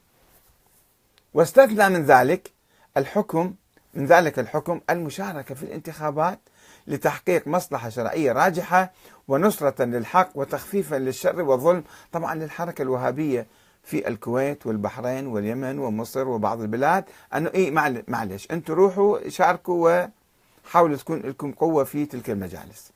واستثنى 1.34 1.88
من 1.88 2.04
ذلك 2.04 2.50
الحكم 2.96 3.54
من 3.94 4.06
ذلك 4.06 4.38
الحكم 4.38 4.80
المشاركة 4.90 5.54
في 5.54 5.62
الانتخابات 5.62 6.38
لتحقيق 6.86 7.48
مصلحة 7.48 7.88
شرعية 7.88 8.32
راجحة 8.32 8.92
ونصرة 9.28 9.84
للحق 9.84 10.30
وتخفيفا 10.34 10.96
للشر 10.96 11.42
والظلم 11.42 11.84
طبعا 12.12 12.34
للحركة 12.34 12.82
الوهابية 12.82 13.46
في 13.82 14.08
الكويت 14.08 14.66
والبحرين 14.66 15.26
واليمن 15.26 15.78
ومصر 15.78 16.28
وبعض 16.28 16.60
البلاد 16.60 17.04
أنه 17.34 17.50
اي 17.54 17.70
معلش 18.08 18.48
أنتم 18.50 18.74
روحوا 18.74 19.28
شاركوا 19.28 20.08
وحاولوا 20.66 20.96
تكون 20.96 21.20
لكم 21.20 21.52
قوة 21.52 21.84
في 21.84 22.06
تلك 22.06 22.30
المجالس. 22.30 22.92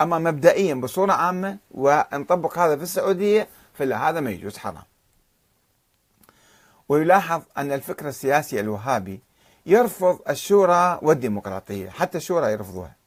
أما 0.00 0.18
مبدئيا 0.18 0.74
بصورة 0.74 1.12
عامة 1.12 1.58
ونطبق 1.70 2.58
هذا 2.58 2.76
في 2.76 2.82
السعودية 2.82 3.48
فلا 3.74 4.08
هذا 4.10 4.20
ما 4.20 4.30
يجوز 4.30 4.56
حرام. 4.56 4.84
ويلاحظ 6.88 7.42
أن 7.56 7.72
الفكر 7.72 8.08
السياسي 8.08 8.60
الوهابي 8.60 9.20
يرفض 9.66 10.20
الشورى 10.30 10.98
والديمقراطية، 11.02 11.90
حتى 11.90 12.18
الشورى 12.18 12.52
يرفضوها. 12.52 13.01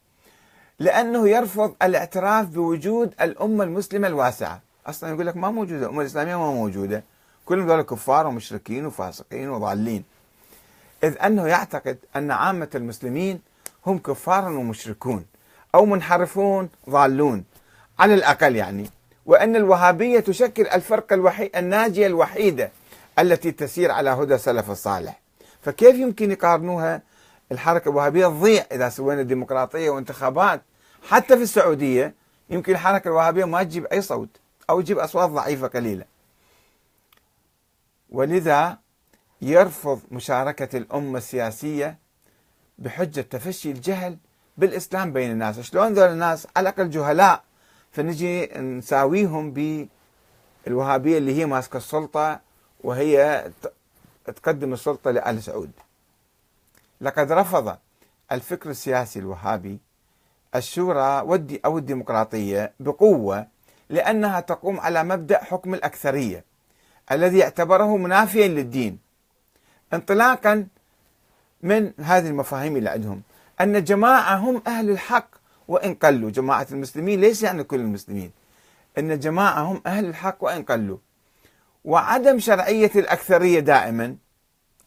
لأنه 0.80 1.30
يرفض 1.30 1.76
الاعتراف 1.82 2.46
بوجود 2.46 3.14
الأمة 3.22 3.64
المسلمة 3.64 4.08
الواسعة. 4.08 4.62
أصلا 4.88 5.10
يقول 5.10 5.28
لك 5.28 5.38
ما 5.38 5.52
موجودة 5.52 5.86
الأمة 5.86 6.02
الإسلامية 6.02 6.36
ما 6.36 6.52
موجودة. 6.52 7.04
كلهم 7.46 7.68
ذول 7.68 7.82
كفار 7.82 8.28
ومشركين 8.28 8.86
وفاسقين 8.86 9.50
وضالين. 9.50 10.04
إذ 11.04 11.16
أنه 11.24 11.48
يعتقد 11.48 11.98
أن 12.16 12.32
عامة 12.32 12.70
المسلمين 12.76 13.42
هم 13.86 13.98
كفار 13.98 14.52
ومشركون 14.52 15.26
أو 15.76 15.86
منحرفون 15.86 16.70
ضالون. 16.90 17.44
على 18.00 18.14
الأقل 18.14 18.56
يعني. 18.56 18.90
وأن 19.26 19.56
الوهابية 19.56 20.20
تشكل 20.20 20.68
الفرقة 20.68 21.14
الوحيد 21.14 21.56
الناجية 21.56 22.08
الوحيدة 22.08 22.72
التي 23.20 23.52
تسير 23.52 23.92
على 23.92 24.10
هدى 24.10 24.38
سلف 24.38 24.72
الصالح. 24.72 25.22
فكيف 25.62 25.96
يمكن 25.96 26.32
يقارنوها 26.32 27.02
الحركة 27.52 27.90
الوهابيه 27.90 28.28
تضيع 28.28 28.66
إذا 28.72 28.90
سوينا 28.90 29.22
ديمقراطيه 29.22 29.90
وانتخابات. 29.90 30.62
حتى 31.10 31.38
في 31.38 31.44
السعودية 31.44 32.16
يمكن 32.50 32.72
الحركة 32.72 33.08
الوهابيه 33.08 33.46
ما 33.46 33.64
تجيب 33.64 33.86
أي 33.86 34.02
صوت 34.02 34.30
أو 34.70 34.80
يجيب 34.80 35.00
أصوات 35.00 35.30
ضعيفة 35.30 35.68
قليلة. 35.68 36.06
ولذا 38.10 38.78
يرفض 39.42 40.02
مشاركة 40.12 40.78
الأمة 40.78 41.18
السياسية 41.18 41.98
بحجة 42.80 43.22
تفشي 43.22 43.72
الجهل 43.72 44.18
بالإسلام 44.58 45.14
بين 45.14 45.32
الناس. 45.32 45.60
شلون 45.60 45.94
ذول 45.94 46.10
الناس 46.10 46.48
على 46.56 46.70
الأقل 46.70 46.90
جهلاء؟ 46.90 47.44
فنجي 47.92 48.46
نساويهم 48.46 49.54
بالوهابية 50.68 51.18
اللي 51.18 51.40
هي 51.40 51.46
ماسكة 51.46 51.78
السلطة 51.78 52.40
وهي 52.84 53.46
تقدم 54.26 54.74
السلطة 54.74 55.12
لآل 55.12 55.44
سعود. 55.44 55.72
لقد 57.02 57.32
رفض 57.32 57.78
الفكر 58.32 58.70
السياسي 58.70 59.20
الوهابي 59.20 59.80
الشورى 60.56 61.42
أو 61.66 61.78
الديمقراطية 61.78 62.74
بقوة 62.80 63.48
لأنها 63.90 64.40
تقوم 64.40 64.80
على 64.80 65.04
مبدأ 65.04 65.44
حكم 65.44 65.74
الأكثرية 65.74 66.46
الذي 67.12 67.44
اعتبره 67.44 67.98
منافيا 67.98 68.48
للدين. 68.48 69.00
انطلاقا 69.94 70.68
من 71.64 71.92
هذه 72.00 72.28
المفاهيم 72.28 72.78
اللي 72.78 72.90
عندهم 72.90 73.22
أن 73.62 73.84
جماعة 73.84 74.36
هم 74.36 74.62
أهل 74.68 74.90
الحق 74.90 75.30
وإن 75.68 75.94
قلوا. 75.94 76.30
جماعة 76.30 76.68
المسلمين 76.72 77.22
ليس 77.22 77.44
يعني 77.44 77.64
كل 77.64 77.80
المسلمين. 77.80 78.32
أن 78.98 79.20
جماعة 79.20 79.60
هم 79.60 79.82
أهل 79.86 80.06
الحق 80.06 80.44
وإن 80.44 80.64
قلوا. 80.64 80.98
وعدم 81.86 82.40
شرعية 82.40 82.92
الأكثرية 82.96 83.60
دائما. 83.60 84.16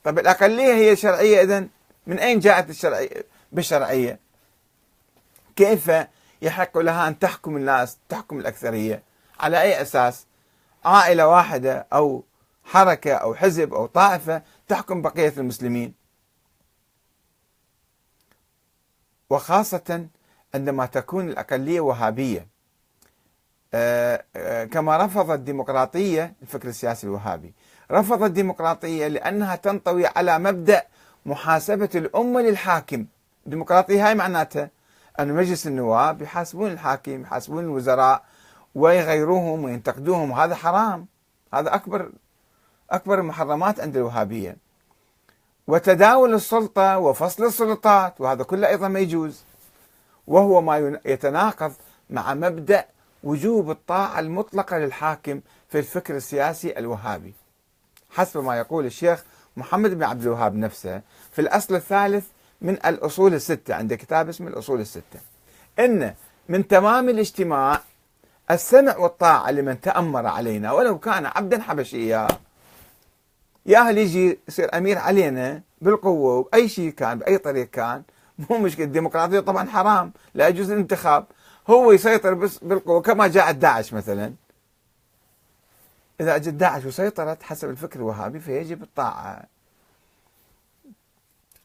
طب 0.05 0.19
الأقلية 0.19 0.75
هي 0.75 0.97
شرعية 0.97 1.43
إذن؟ 1.43 1.69
من 2.09 2.19
أين 2.19 2.39
جاءت 2.39 2.71
الشرعية؟ 2.71 3.25
بالشرعية. 3.53 4.19
كيف 5.57 5.93
يحق 6.43 6.79
لها 6.79 7.09
أن 7.09 7.19
تحكم 7.19 7.57
الناس 7.57 7.99
تحكم 8.09 8.39
الأكثرية؟ 8.39 9.03
على 9.41 9.63
أي 9.63 9.83
أساس؟ 9.83 10.27
عائلة 10.85 11.29
واحدة 11.29 11.87
أو 11.93 12.25
حركة 12.65 13.15
أو 13.15 13.35
حزب 13.35 13.75
أو 13.75 13.87
طائفة 13.87 14.43
تحكم 14.69 15.03
بقية 15.03 15.33
المسلمين. 15.37 15.95
وخاصة 19.31 20.07
عندما 20.55 20.87
تكون 20.87 21.29
الأقلية 21.29 21.81
وهابية. 21.81 22.49
آه، 23.75 24.25
آه، 24.37 24.65
كما 24.65 24.97
رفض 25.05 25.31
الديمقراطية 25.31 26.35
الفكر 26.43 26.69
السياسي 26.69 27.07
الوهابي 27.07 27.55
رفض 27.91 28.23
الديمقراطية 28.23 29.07
لأنها 29.07 29.57
تنطوي 29.57 30.07
على 30.07 30.39
مبدأ 30.39 30.87
محاسبة 31.29 31.91
الأمة 31.95 32.41
للحاكم. 32.41 33.07
الديمقراطية 33.47 34.09
هاي 34.09 34.15
معناتها 34.15 34.71
أن 35.21 35.35
مجلس 35.35 35.67
النواب 35.67 36.23
يحاسبون 36.23 36.71
الحاكم 36.71 37.23
يحاسبون 37.23 37.65
الوزراء 37.65 38.25
ويغيروهم 38.75 39.65
وينتقدوهم. 39.65 40.31
وهذا 40.31 40.55
حرام. 40.55 41.07
هذا 41.55 41.75
أكبر 41.75 42.11
أكبر 42.91 43.19
المحرمات 43.19 43.81
عند 43.81 43.97
الوهابية. 43.97 44.57
وتداول 45.67 46.35
السلطة 46.35 46.99
وفصل 46.99 47.45
السلطات 47.45 48.21
وهذا 48.21 48.43
كله 48.43 48.69
أيضا 48.69 48.89
ما 48.89 48.99
يجوز. 48.99 49.43
وهو 50.27 50.61
ما 50.61 50.99
يتناقض 51.05 51.73
مع 52.11 52.35
مبدأ 52.35 52.85
وجوب 53.25 53.71
الطاعة 53.71 54.19
المطلقة 54.19 54.79
للحاكم 54.79 55.41
في 55.69 55.79
الفكر 55.79 56.17
السياسي 56.17 56.79
الوهابي. 56.79 57.35
حسب 58.11 58.45
ما 58.45 58.57
يقول 58.57 58.87
الشيخ 58.87 59.25
محمد 59.57 59.91
بن 59.91 60.03
عبد 60.03 60.23
الوهاب 60.23 60.55
نفسه 60.55 61.03
في 61.39 61.43
الأصل 61.43 61.75
الثالث 61.75 62.27
من 62.61 62.75
الأصول 62.75 63.35
الستة. 63.35 63.75
عنده 63.75 63.97
كتاب 63.97 64.29
اسمه 64.29 64.49
الأصول 64.49 64.81
الستة. 64.81 65.21
إن 65.79 66.15
من 66.49 66.69
تمام 66.69 67.09
الاجتماع 67.09 67.81
السمع 68.51 68.97
والطاعة 68.97 69.51
لمن 69.51 69.81
تأمر 69.81 70.27
علينا. 70.27 70.73
ولو 70.73 70.99
كان 70.99 71.27
عبدا 71.27 71.63
حبشيا 71.63 72.29
ياهل 73.67 73.99
يجي 73.99 74.39
يصير 74.49 74.79
أمير 74.79 74.99
علينا 74.99 75.63
بالقوة 75.81 76.35
وبأي 76.35 76.69
شيء 76.69 76.91
كان 76.91 77.19
بأي 77.19 77.39
طريق 77.39 77.71
كان. 77.71 78.03
مو 78.39 78.59
مشكلة 78.59 78.85
الديمقراطية 78.85 79.41
طبعا 79.41 79.69
حرام 79.69 80.13
لا 80.35 80.49
يجوز 80.49 80.71
الانتخاب. 80.71 81.27
هو 81.71 81.93
يسيطر 81.93 82.35
بس 82.35 82.59
بالقوة 82.59 83.01
كما 83.01 83.27
جاء 83.27 83.53
داعش 83.53 83.93
مثلا. 83.93 84.33
إذا 86.21 86.37
اجت 86.37 86.49
داعش 86.49 86.85
وسيطرت 86.85 87.43
حسب 87.43 87.71
الفكر 87.71 87.99
الوهابي 87.99 88.41
فيجب 88.41 88.83
الطاعة. 88.83 89.58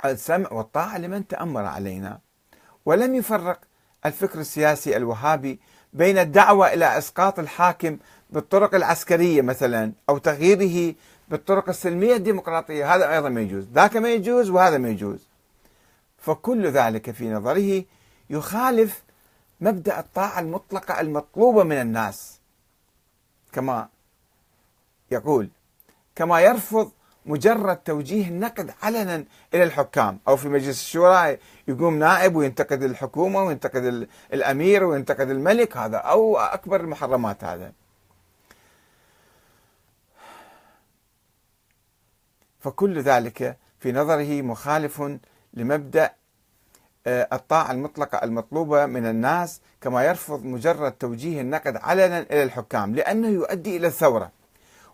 السمع 0.06 0.54
والطاعة 0.54 0.97
لمن 0.97 1.28
تأمر 1.28 1.66
علينا. 1.66 2.20
ولم 2.86 3.16
يفرق 3.16 3.60
الفكر 4.06 4.39
السياسي 4.39 4.97
الوهابي 4.97 5.60
بين 5.93 6.18
الدعوة 6.18 6.74
إلى 6.74 6.97
إسقاط 6.97 7.39
الحاكم 7.39 7.97
بالطرق 8.30 8.76
العسكرية 8.76 9.41
مثلا 9.41 9.91
أو 10.10 10.18
تغييره 10.18 10.95
بالطرق 11.30 11.70
السلمية 11.70 12.16
الديمقراطية. 12.16 12.95
هذا 12.95 13.14
أيضا 13.14 13.30
ما 13.30 13.41
يجوز. 13.41 13.68
ذاك 13.74 13.97
ما 13.97 14.10
يجوز 14.10 14.49
وهذا 14.49 14.78
ما 14.78 14.89
يجوز. 14.89 15.28
فكل 16.18 16.68
ذلك 16.68 17.12
في 17.12 17.30
نظره 17.30 17.84
يخالف 18.30 19.04
مبدأ 19.62 19.99
الطاعة 19.99 20.39
المطلقة 20.39 20.99
المطلوبة 20.99 21.64
من 21.64 21.82
الناس. 21.82 22.39
كما 23.54 23.88
يقول 25.12 25.49
كما 26.16 26.39
يرفض 26.41 26.91
مجرد 27.26 27.78
توجيه 27.78 28.28
النقد 28.28 28.74
علنا 28.84 29.26
إلى 29.53 29.63
الحكام. 29.63 30.19
أو 30.28 30.38
في 30.38 30.49
مجلس 30.49 30.82
الشورى 30.82 31.38
يقوم 31.67 31.99
نائب 31.99 32.36
وينتقد 32.36 32.84
الحكومة 32.84 33.43
وينتقد 33.43 34.07
الأمير 34.34 34.84
وينتقد 34.84 35.30
الملك. 35.30 35.78
هذا 35.78 35.97
أو 35.97 36.38
أكبر 36.38 36.82
المحرمات 36.82 37.43
هذا. 37.43 37.71
فكل 42.59 42.99
ذلك 42.99 43.57
في 43.80 43.91
نظره 43.91 44.41
مخالف 44.41 45.03
لمبدأ 45.53 46.13
آه، 47.07 47.28
الطاعة 47.34 47.71
المطلقة 47.71 48.24
المطلوبة 48.24 48.86
من 48.86 49.05
الناس 49.05 49.61
كما 49.82 50.03
يرفض 50.03 50.43
مجرد 50.43 50.91
توجيه 50.91 51.41
النقد 51.41 51.78
علنا 51.78 52.19
إلى 52.19 52.43
الحكام 52.43 52.95
لأنه 52.95 53.28
يؤدي 53.28 53.78
إلى 53.78 53.88
الثورة. 53.88 54.32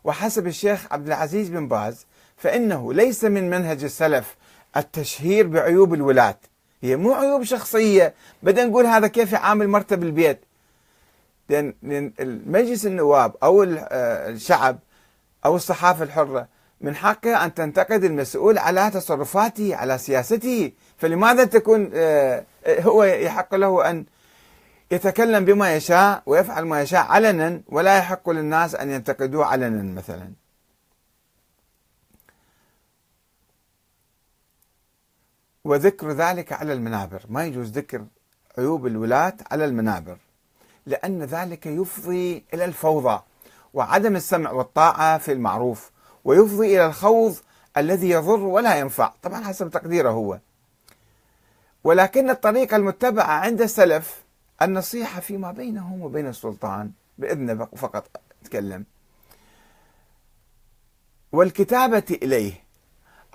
وحسب 0.03 0.47
الشيخ 0.47 0.93
عبد 0.93 1.07
العزيز 1.07 1.49
بن 1.49 1.67
باز 1.67 2.05
فإنه 2.39 2.93
ليس 2.93 3.23
من 3.23 3.49
منهج 3.49 3.83
السلف 3.83 4.35
التشهير 4.77 5.47
بعيوب 5.47 5.93
الولاة 5.93 6.37
هي 6.81 6.95
مو 6.95 7.13
عيوب 7.13 7.43
شخصية. 7.43 8.13
بدنا 8.43 8.65
نقول 8.65 8.85
هذا 8.85 9.07
كيف 9.07 9.33
يعامل 9.33 9.67
مرته 9.67 9.95
بالبيت 9.95 10.39
لأن 11.49 11.73
المجلس 12.19 12.85
النواب 12.85 13.35
أو 13.43 13.63
آه، 13.63 14.29
الشعب 14.29 14.79
أو 15.45 15.55
الصحافة 15.55 16.03
الحرة 16.03 16.47
من 16.81 16.95
حقه 16.95 17.45
أن 17.45 17.53
تنتقد 17.53 18.03
المسؤول 18.03 18.57
على 18.57 18.91
تصرفاته 18.93 19.75
على 19.75 19.97
سياسته. 19.97 20.71
فلماذا 20.97 21.43
تكون 21.43 21.91
آه، 21.93 22.45
هو 22.67 23.03
يحق 23.03 23.55
له 23.55 23.89
أن 23.89 24.05
يتكلم 24.91 25.45
بما 25.45 25.75
يشاء 25.75 26.23
ويفعل 26.25 26.65
ما 26.65 26.81
يشاء 26.81 27.05
علنا 27.05 27.61
ولا 27.67 27.97
يحق 27.97 28.29
للناس 28.29 28.75
أن 28.75 28.91
ينتقدوه 28.91 29.45
علنا 29.45 29.93
مثلا؟ 29.95 30.29
وذكر 35.63 36.11
ذلك 36.11 36.53
على 36.53 36.73
المنابر. 36.73 37.21
ما 37.29 37.45
يجوز 37.45 37.69
ذكر 37.69 38.05
عيوب 38.57 38.87
الولاة 38.87 39.33
على 39.51 39.65
المنابر 39.65 40.17
لأن 40.85 41.23
ذلك 41.23 41.65
يفضي 41.65 42.43
إلى 42.53 42.65
الفوضى 42.65 43.21
وعدم 43.73 44.15
السمع 44.15 44.51
والطاعة 44.51 45.17
في 45.17 45.31
المعروف 45.31 45.91
ويفضي 46.25 46.75
إلى 46.75 46.85
الخوض 46.85 47.37
الذي 47.77 48.09
يضر 48.09 48.39
ولا 48.39 48.79
ينفع. 48.79 49.13
طبعا 49.23 49.43
حسب 49.43 49.69
تقديره 49.69 50.09
هو. 50.09 50.39
ولكن 51.83 52.29
الطريقة 52.29 52.75
المتبعة 52.75 53.31
عند 53.31 53.61
السلف 53.61 54.23
النصيحة 54.61 55.19
فيما 55.19 55.51
بينهم 55.51 56.01
وبين 56.01 56.27
السلطان 56.27 56.91
بإذنه 57.17 57.65
فقط 57.65 58.09
أتكلم. 58.43 58.85
والكتابة 61.31 62.03
إليه 62.23 62.53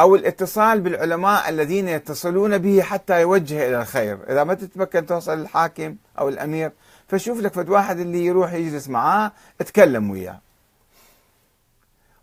أو 0.01 0.15
الاتصال 0.15 0.81
بالعلماء 0.81 1.49
الذين 1.49 1.89
يتصلون 1.89 2.59
به 2.59 2.83
حتى 2.83 3.21
يوجه 3.21 3.69
إلى 3.69 3.81
الخير. 3.81 4.19
إذا 4.29 4.45
ما 4.45 4.55
تتمكن 4.55 5.07
توصل 5.07 5.39
للحاكم 5.39 5.97
أو 6.19 6.29
الأمير 6.29 6.73
فشوف 7.09 7.41
لك 7.41 7.53
فد 7.53 7.69
واحد 7.69 7.99
اللي 7.99 8.25
يروح 8.25 8.53
يجلس 8.53 8.89
معاه 8.89 9.33
اتكلم 9.61 10.11
وياه. 10.11 10.41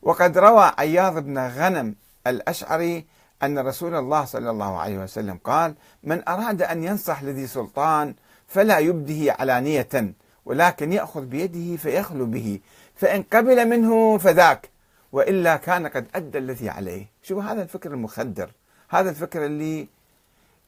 وقد 0.01 0.37
روى 0.37 0.71
عياض 0.77 1.23
بن 1.23 1.37
غنم 1.37 1.95
الأشعري 2.27 3.05
أن 3.43 3.59
رسول 3.59 3.95
الله 3.95 4.25
صلى 4.25 4.49
الله 4.49 4.79
عليه 4.79 4.97
وسلم 4.97 5.39
قال 5.43 5.73
من 6.03 6.29
أراد 6.29 6.61
أن 6.61 6.83
ينصح 6.83 7.23
لذي 7.23 7.47
سلطان 7.47 8.15
فلا 8.47 8.79
يبده 8.79 9.35
علانية 9.39 10.13
ولكن 10.45 10.93
يأخذ 10.93 11.25
بيده 11.25 11.77
فيخلو 11.77 12.25
به 12.25 12.59
فإن 12.95 13.23
قبل 13.23 13.67
منه 13.67 14.17
فذاك. 14.17 14.69
وإلا 15.11 15.57
كان 15.57 15.87
قد 15.87 16.07
أدى 16.15 16.37
الذي 16.37 16.69
عليه. 16.69 17.05
شو 17.23 17.39
هذا 17.39 17.61
الفكر 17.61 17.91
المخدر. 17.91 18.51
هذا 18.89 19.09
الفكر 19.09 19.45
اللي 19.45 19.87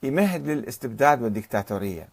يمهد 0.04 0.48
للاستبداد 0.48 1.22
والديكتاتورية. 1.22 2.08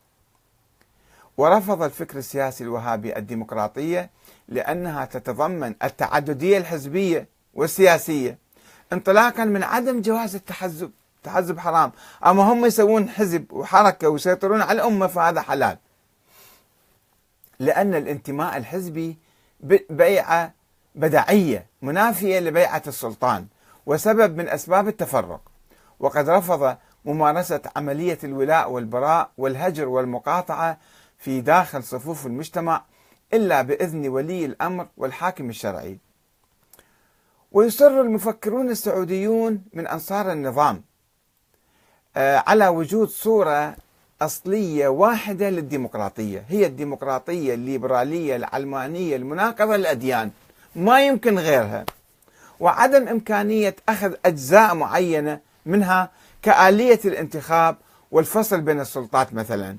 ورفض 1.37 1.83
الفكر 1.83 2.19
السياسي 2.19 2.65
الوهابي 2.65 3.17
الديمقراطية 3.17 4.11
لأنها 4.49 5.05
تتضمن 5.05 5.75
التعددية 5.83 6.59
الحزبية 6.59 7.27
والسياسية. 7.55 8.39
انطلاقا 8.93 9.45
من 9.45 9.63
عدم 9.63 10.01
جواز 10.01 10.35
التحزب. 10.35 10.91
التحزب 11.17 11.59
حرام. 11.59 11.93
أما 12.27 12.43
هم 12.43 12.65
يسوون 12.65 13.09
حزب 13.09 13.53
وحركة 13.53 14.09
ويسيطرون 14.09 14.63
على 14.63 14.83
الأمة 14.83 15.07
فهذا 15.07 15.41
حلال. 15.41 15.79
لأن 17.59 17.95
الانتماء 17.95 18.57
الحزبي 18.57 19.17
بيعة 19.91 20.55
بدعية 21.01 21.67
منافية 21.83 22.39
لبيعة 22.41 22.83
السلطان 22.87 23.47
وسبب 23.87 24.37
من 24.37 24.49
أسباب 24.49 24.89
التفرق. 24.89 25.41
وقد 26.01 26.29
رفض 26.29 26.77
ممارسة 27.05 27.61
عملية 27.77 28.19
الولاء 28.25 28.71
والبراء 28.71 29.31
والهجر 29.39 29.89
والمقاطعة 29.89 30.79
في 31.19 31.41
داخل 31.41 31.83
صفوف 31.83 32.27
المجتمع 32.27 32.85
إلا 33.35 33.63
بإذن 33.63 34.09
ولي 34.09 34.45
الأمر 34.45 34.87
والحاكم 34.97 35.49
الشرعي. 35.51 35.99
ويصر 37.53 38.01
المفكرون 38.01 38.71
السعوديون 38.71 39.63
من 39.73 39.87
أنصار 39.87 40.33
النظام 40.33 40.83
آه، 42.17 42.45
على 42.47 42.69
وجود 42.69 43.09
صورة 43.09 43.77
أصلية 44.23 44.89
واحدة 44.89 45.51
للديمقراطية 45.51 46.45
هي 46.49 46.67
الديمقراطية 46.67 47.55
الليبرالية 47.55 48.37
العلمانية 48.37 49.17
المناقضة 49.17 49.77
للأديان. 49.77 50.31
ما 50.75 51.07
يمكن 51.07 51.39
غيرها. 51.39 51.85
وعدم 52.61 53.09
إمكانية 53.09 53.77
أخذ 53.89 54.15
أجزاء 54.25 54.75
معينة 54.75 55.41
منها 55.67 56.11
كآلية 56.43 57.01
الانتخاب 57.05 57.77
والفصل 58.11 58.61
بين 58.61 58.81
السلطات 58.81 59.35
مثلا. 59.35 59.77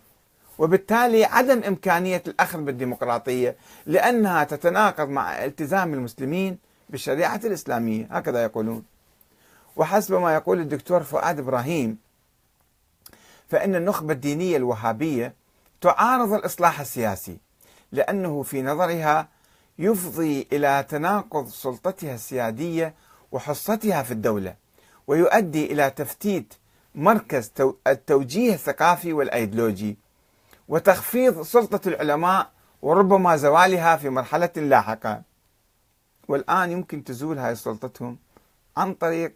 وبالتالي 0.57 1.25
عدم 1.25 1.63
إمكانية 1.63 2.23
الأخذ 2.27 2.59
بالديمقراطية 2.61 3.55
لأنها 3.85 4.43
تتناقض 4.43 5.09
مع 5.09 5.45
التزام 5.45 5.93
المسلمين 5.93 6.57
بالشريعة 6.89 7.41
الإسلامية. 7.45 8.07
هكذا 8.11 8.43
يقولون. 8.43 8.83
وحسب 9.75 10.13
ما 10.13 10.33
يقول 10.33 10.59
الدكتور 10.59 11.03
فؤاد 11.03 11.39
إبراهيم 11.39 11.97
فإن 13.49 13.75
النخبة 13.75 14.13
الدينية 14.13 14.57
الوهابية 14.57 15.33
تعارض 15.81 16.33
الإصلاح 16.33 16.79
السياسي 16.79 17.37
لأنه 17.91 18.43
في 18.43 18.61
نظرها 18.61 19.27
يفضي 19.79 20.47
إلى 20.53 20.85
تناقض 20.89 21.47
سلطتها 21.47 22.15
السيادية 22.15 22.93
وحصتها 23.31 24.03
في 24.03 24.11
الدولة 24.11 24.55
ويؤدي 25.07 25.71
إلى 25.73 25.89
تفتيت 25.89 26.53
مركز 26.95 27.51
التوجيه 27.87 28.53
الثقافي 28.53 29.13
والأيديولوجي 29.13 29.97
وتخفيض 30.67 31.41
سلطة 31.41 31.87
العلماء 31.87 32.51
وربما 32.81 33.35
زوالها 33.35 33.95
في 33.95 34.09
مرحلة 34.09 34.49
لاحقة. 34.55 35.21
والآن 36.27 36.71
يمكن 36.71 37.03
تزول 37.03 37.39
هاي 37.39 37.55
سلطتهم 37.55 38.17
عن 38.77 38.93
طريق 38.93 39.33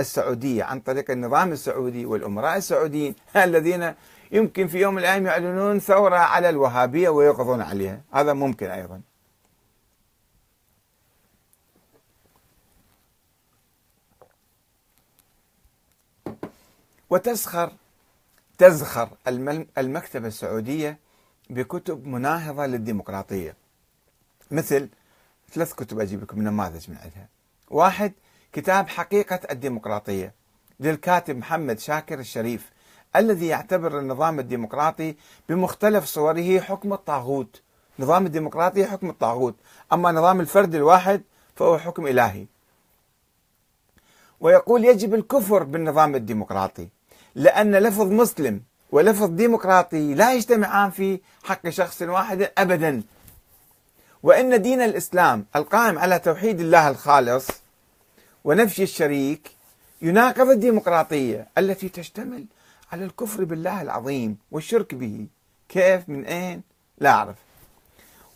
السعودية 0.00 0.64
عن 0.64 0.80
طريق 0.80 1.10
النظام 1.10 1.52
السعودي 1.52 2.06
والأمراء 2.06 2.56
السعوديين 2.56 3.14
الذين 3.36 3.94
يمكن 4.32 4.66
في 4.66 4.80
يوم 4.80 4.94
من 4.94 5.00
الأيام 5.00 5.26
يعلنون 5.26 5.78
ثورة 5.78 6.16
على 6.16 6.48
الوهابية 6.48 7.08
ويقضون 7.08 7.60
عليها. 7.60 8.00
هذا 8.12 8.32
ممكن 8.32 8.66
أيضا. 8.66 9.00
وتزخر. 17.12 17.72
تزخر 18.58 19.08
المكتبة 19.78 20.28
السعودية 20.28 20.98
بكتب 21.50 22.06
مناهضة 22.06 22.66
للديمقراطية. 22.66 23.56
مثل 24.50 24.88
ثلاث 25.52 25.74
كتب 25.74 26.00
أجيب 26.00 26.22
لكم 26.22 26.42
نماذج 26.42 26.90
من 26.90 26.96
عندها. 26.96 27.28
واحد 27.70 28.12
كتاب 28.52 28.88
حقيقة 28.88 29.40
الديمقراطية 29.50 30.34
للكاتب 30.80 31.36
محمد 31.36 31.78
شاكر 31.78 32.18
الشريف 32.18 32.70
الذي 33.16 33.46
يعتبر 33.46 33.98
النظام 33.98 34.38
الديمقراطي 34.38 35.14
بمختلف 35.48 36.04
صوره 36.04 36.60
حكم 36.60 36.92
الطاغوت. 36.92 37.62
نظام 37.98 38.26
الديمقراطية 38.26 38.86
حكم 38.86 39.10
الطاغوت. 39.10 39.54
أما 39.92 40.12
نظام 40.12 40.40
الفرد 40.40 40.74
الواحد 40.74 41.22
فهو 41.56 41.78
حكم 41.78 42.06
إلهي. 42.06 42.46
ويقول 44.40 44.84
يجب 44.84 45.14
الكفر 45.14 45.62
بالنظام 45.62 46.14
الديمقراطي. 46.14 46.88
لأن 47.34 47.76
لفظ 47.76 48.12
مسلم 48.12 48.62
ولفظ 48.90 49.30
ديمقراطي 49.30 50.14
لا 50.14 50.34
يجتمعان 50.34 50.90
في 50.90 51.20
حق 51.44 51.68
شخص 51.68 52.02
واحد 52.02 52.50
أبدا. 52.58 53.02
وإن 54.22 54.62
دين 54.62 54.80
الإسلام 54.82 55.46
القائم 55.56 55.98
على 55.98 56.18
توحيد 56.18 56.60
الله 56.60 56.88
الخالص 56.88 57.48
ونفي 58.44 58.82
الشريك 58.82 59.50
يناقض 60.02 60.50
الديمقراطية 60.50 61.48
التي 61.58 61.88
تشتمل 61.88 62.44
على 62.92 63.04
الكفر 63.04 63.44
بالله 63.44 63.82
العظيم 63.82 64.38
والشرك 64.50 64.94
به. 64.94 65.26
كيف؟ 65.68 66.08
من 66.08 66.24
أين؟ 66.24 66.62
لا 66.98 67.10
أعرف. 67.10 67.36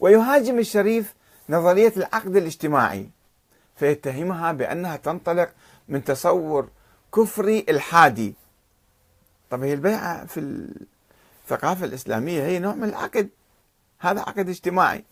ويهاجم 0.01 0.59
الشريف 0.59 1.14
نظرية 1.49 1.92
العقد 1.97 2.36
الاجتماعي 2.36 3.11
فيتهمها 3.76 4.53
بأنها 4.53 4.97
تنطلق 4.97 5.51
من 5.88 6.05
تصور 6.05 6.68
كفري 7.14 7.66
الحادي. 7.68 8.34
طب 9.51 9.62
هي 9.62 9.72
البيعة 9.72 10.26
في 10.26 10.40
الثقافة 11.44 11.84
الإسلامية 11.84 12.42
هي 12.42 12.59
نوع 12.59 12.74
من 12.74 12.84
العقد. 12.88 13.28
هذا 13.99 14.20
عقد 14.20 14.49
اجتماعي. 14.49 15.05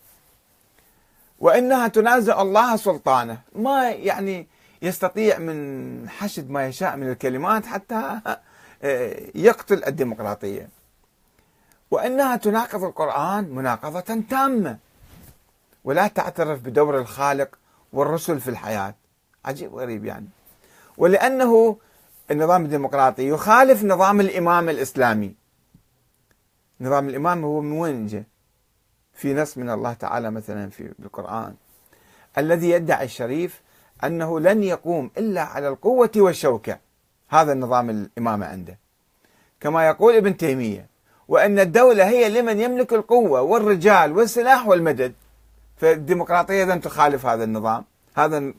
وإنها 1.39 1.87
تنازع 1.87 2.41
الله 2.41 2.75
سلطانه. 2.75 3.39
ما 3.55 3.89
يعني 3.91 4.47
يستطيع 4.81 5.37
من 5.37 6.09
حشد 6.09 6.49
ما 6.49 6.67
يشاء 6.67 6.95
من 6.95 7.09
الكلمات 7.09 7.65
حتى 7.65 8.19
آه، 8.83 9.21
يقتل 9.35 9.83
الديمقراطية. 9.83 10.69
وأنها 11.91 12.35
تناقض 12.35 12.83
القرآن 12.83 13.43
مناقضة 13.43 14.23
تامة. 14.29 14.77
ولا 15.83 16.07
تعترف 16.07 16.61
بدور 16.61 16.99
الخالق 16.99 17.55
والرسل 17.93 18.39
في 18.39 18.49
الحياة. 18.49 18.95
عجيب 19.45 19.75
غريب 19.75 20.05
يعني. 20.05 20.27
ولأنه 20.97 21.77
النظام 22.31 22.65
الديمقراطي 22.65 23.27
يخالف 23.27 23.83
نظام 23.83 24.21
الإمام 24.21 24.69
الإسلامي. 24.69 25.35
نظام 26.81 27.09
الإمام 27.09 27.43
هو 27.43 27.61
من 27.61 27.71
وين 27.71 28.07
جاء؟ 28.07 28.23
في 29.13 29.33
نص 29.33 29.57
من 29.57 29.69
الله 29.69 29.93
تعالى 29.93 30.31
مثلا 30.31 30.69
في 30.69 30.93
القرآن. 30.99 31.55
الذي 32.37 32.69
يدعي 32.69 33.05
الشريف 33.05 33.61
أنه 34.03 34.39
لن 34.39 34.63
يقوم 34.63 35.11
إلا 35.17 35.41
على 35.41 35.67
القوة 35.67 36.11
والشوكة. 36.15 36.79
هذا 37.29 37.51
النظام 37.51 37.89
الإمامة 37.89 38.45
عنده. 38.45 38.77
كما 39.59 39.87
يقول 39.87 40.15
ابن 40.15 40.37
تيمية 40.37 40.87
وأن 41.27 41.59
الدولة 41.59 42.07
هي 42.07 42.29
لمن 42.29 42.59
يملك 42.59 42.93
القوة 42.93 43.41
والرجال 43.41 44.11
والسلاح 44.11 44.67
والمدد. 44.67 45.13
فالديمقراطية 45.77 46.63
إذا 46.63 46.75
تخالف 46.75 47.25
هذا 47.25 47.43
النظام. 47.43 47.83
هذا 48.15 48.53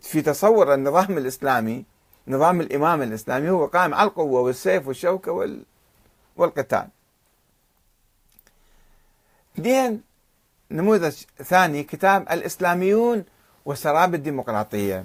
في 0.00 0.22
تصور 0.22 0.74
النظام 0.74 1.18
الإسلامي 1.18 1.84
نظام 2.28 2.60
الإمام 2.60 3.02
الإسلامي 3.02 3.50
هو 3.50 3.66
قائم 3.66 3.94
على 3.94 4.08
القوة 4.08 4.40
والسيف 4.40 4.88
والشوكة 4.88 5.56
والقتال. 6.36 6.88
اثنين 9.58 10.02
نموذج 10.70 11.14
ثاني 11.44 11.82
كتاب 11.82 12.22
الإسلاميون 12.30 13.24
وسراب 13.64 14.14
الديمقراطية 14.14 15.04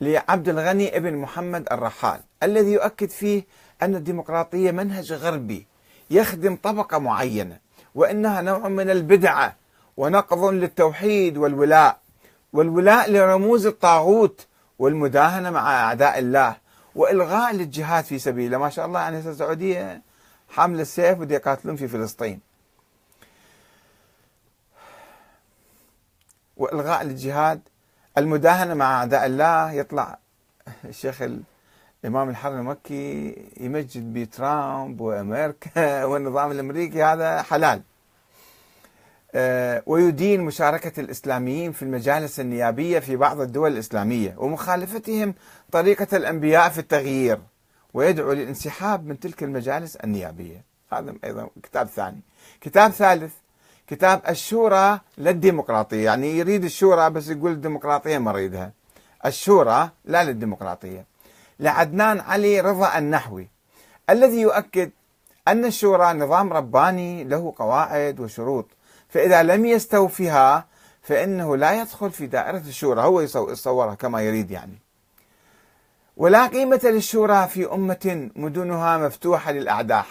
لعبد 0.00 0.48
الغني 0.48 0.96
ابن 0.96 1.16
محمد 1.16 1.68
الرحال 1.72 2.20
الذي 2.42 2.72
يؤكد 2.72 3.10
فيه 3.10 3.44
أن 3.82 3.94
الديمقراطية 3.94 4.70
منهج 4.70 5.12
غربي 5.12 5.66
يخدم 6.10 6.56
طبقة 6.56 6.98
معينة 6.98 7.58
وإنها 7.94 8.40
نوع 8.40 8.68
من 8.68 8.90
البدعة 8.90 9.56
ونقض 9.96 10.44
للتوحيد 10.44 11.36
والولاء. 11.36 11.99
والولاء 12.52 13.10
لرموز 13.10 13.66
الطاغوت 13.66 14.46
والمداهنة 14.78 15.50
مع 15.50 15.80
أعداء 15.80 16.18
الله 16.18 16.56
وإلغاء 16.94 17.54
للجهاد 17.54 18.04
في 18.04 18.18
سبيله. 18.18 18.58
ما 18.58 18.70
شاء 18.70 18.86
الله 18.86 19.00
يعني 19.00 19.18
السعودية 19.18 20.02
حامل 20.48 20.80
السيف 20.80 21.18
بده 21.18 21.34
يقاتلون 21.34 21.76
في 21.76 21.88
فلسطين. 21.88 22.40
وإلغاء 26.56 27.02
للجهاد 27.04 27.60
المداهنة 28.18 28.74
مع 28.74 28.98
أعداء 28.98 29.26
الله 29.26 29.72
يطلع 29.72 30.18
الشيخ 30.84 31.22
الإمام 32.04 32.28
الحرم 32.30 32.58
المكي 32.58 33.36
يمجد 33.60 34.12
بترامب 34.12 35.00
وأمريكا 35.00 36.04
والنظام 36.10 36.50
الأمريكي 36.50 37.02
هذا 37.02 37.42
حلال. 37.42 37.82
ويدين 39.86 40.40
مشاركة 40.40 41.00
الإسلاميين 41.00 41.72
في 41.72 41.82
المجالس 41.82 42.40
النيابية 42.40 42.98
في 42.98 43.16
بعض 43.16 43.40
الدول 43.40 43.72
الإسلامية 43.72 44.34
ومخالفتهم 44.38 45.34
طريقة 45.72 46.16
الأنبياء 46.16 46.68
في 46.68 46.78
التغيير 46.78 47.38
ويدعو 47.94 48.32
للانسحاب 48.32 49.06
من 49.06 49.20
تلك 49.20 49.42
المجالس 49.42 49.96
النيابية. 49.96 50.64
هذا 50.92 51.14
أيضا 51.24 51.48
كتاب 51.62 51.86
ثاني. 51.86 52.20
كتاب 52.60 52.90
ثالث 52.90 53.32
كتاب 53.86 54.22
الشورى 54.28 55.00
للديمقراطية. 55.18 56.04
يعني 56.04 56.38
يريد 56.38 56.64
الشورى 56.64 57.10
بس 57.10 57.28
يقول 57.28 57.52
الديمقراطية 57.52 58.18
ما 58.18 58.30
يريدها 58.30 58.72
الشورى 59.26 59.90
لا 60.04 60.24
للديمقراطية. 60.24 61.04
لعدنان 61.60 62.20
علي 62.20 62.60
رضا 62.60 62.98
النحوي 62.98 63.48
الذي 64.10 64.40
يؤكد 64.40 64.90
أن 65.48 65.64
الشورى 65.64 66.12
نظام 66.12 66.52
رباني 66.52 67.24
له 67.24 67.54
قواعد 67.58 68.20
وشروط. 68.20 68.66
فإذا 69.10 69.42
لم 69.42 69.66
يستوفها 69.66 70.66
فإنه 71.02 71.56
لا 71.56 71.80
يدخل 71.80 72.10
في 72.10 72.26
دائرة 72.26 72.58
الشورى 72.58 73.02
هو 73.02 73.20
يصورها 73.20 73.94
كما 73.94 74.22
يريد 74.22 74.50
يعني. 74.50 74.78
ولا 76.16 76.46
قيمة 76.46 76.80
للشورى 76.84 77.48
في 77.48 77.72
أمة 77.72 78.30
مدنها 78.36 78.98
مفتوحة 78.98 79.52
للأعداء 79.52 80.02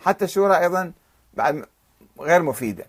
حتى 0.00 0.24
الشورى 0.24 0.58
أيضا 0.58 0.92
بعد 1.34 1.66
غير 2.20 2.42
مفيدة. 2.42 2.86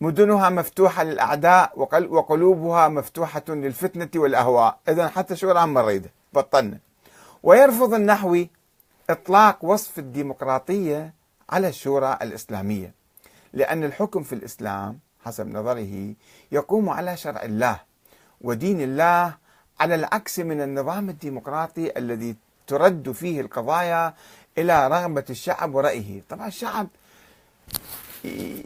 مدنها 0.00 0.48
مفتوحة 0.48 1.02
للأعداء 1.02 1.72
وقلوبها 2.10 2.88
مفتوحة 2.88 3.42
للفتنة 3.48 4.08
والأهواء. 4.16 4.78
إذا 4.88 5.08
حتى 5.08 5.36
شو 5.36 5.50
الآن 5.50 5.68
مريدة 5.68 6.10
بطلنا. 6.32 6.78
ويرفض 7.42 7.94
النحوي 7.94 8.50
إطلاق 9.10 9.64
وصف 9.64 9.98
الديمقراطية 9.98 11.14
على 11.50 11.68
الشورى 11.68 12.18
الإسلامية. 12.22 12.99
لأن 13.52 13.84
الحكم 13.84 14.22
في 14.22 14.32
الإسلام 14.34 14.98
حسب 15.24 15.48
نظره 15.48 16.14
يقوم 16.52 16.88
على 16.88 17.16
شرع 17.16 17.42
الله 17.42 17.80
ودين 18.40 18.80
الله 18.80 19.34
على 19.80 19.94
العكس 19.94 20.38
من 20.38 20.60
النظام 20.60 21.08
الديمقراطي 21.10 21.98
الذي 21.98 22.36
ترد 22.66 23.12
فيه 23.12 23.40
القضايا 23.40 24.14
إلى 24.58 24.88
رغبة 24.88 25.24
الشعب 25.30 25.74
ورأيه. 25.74 26.22
طبعا 26.28 26.46
الشعب 26.46 26.88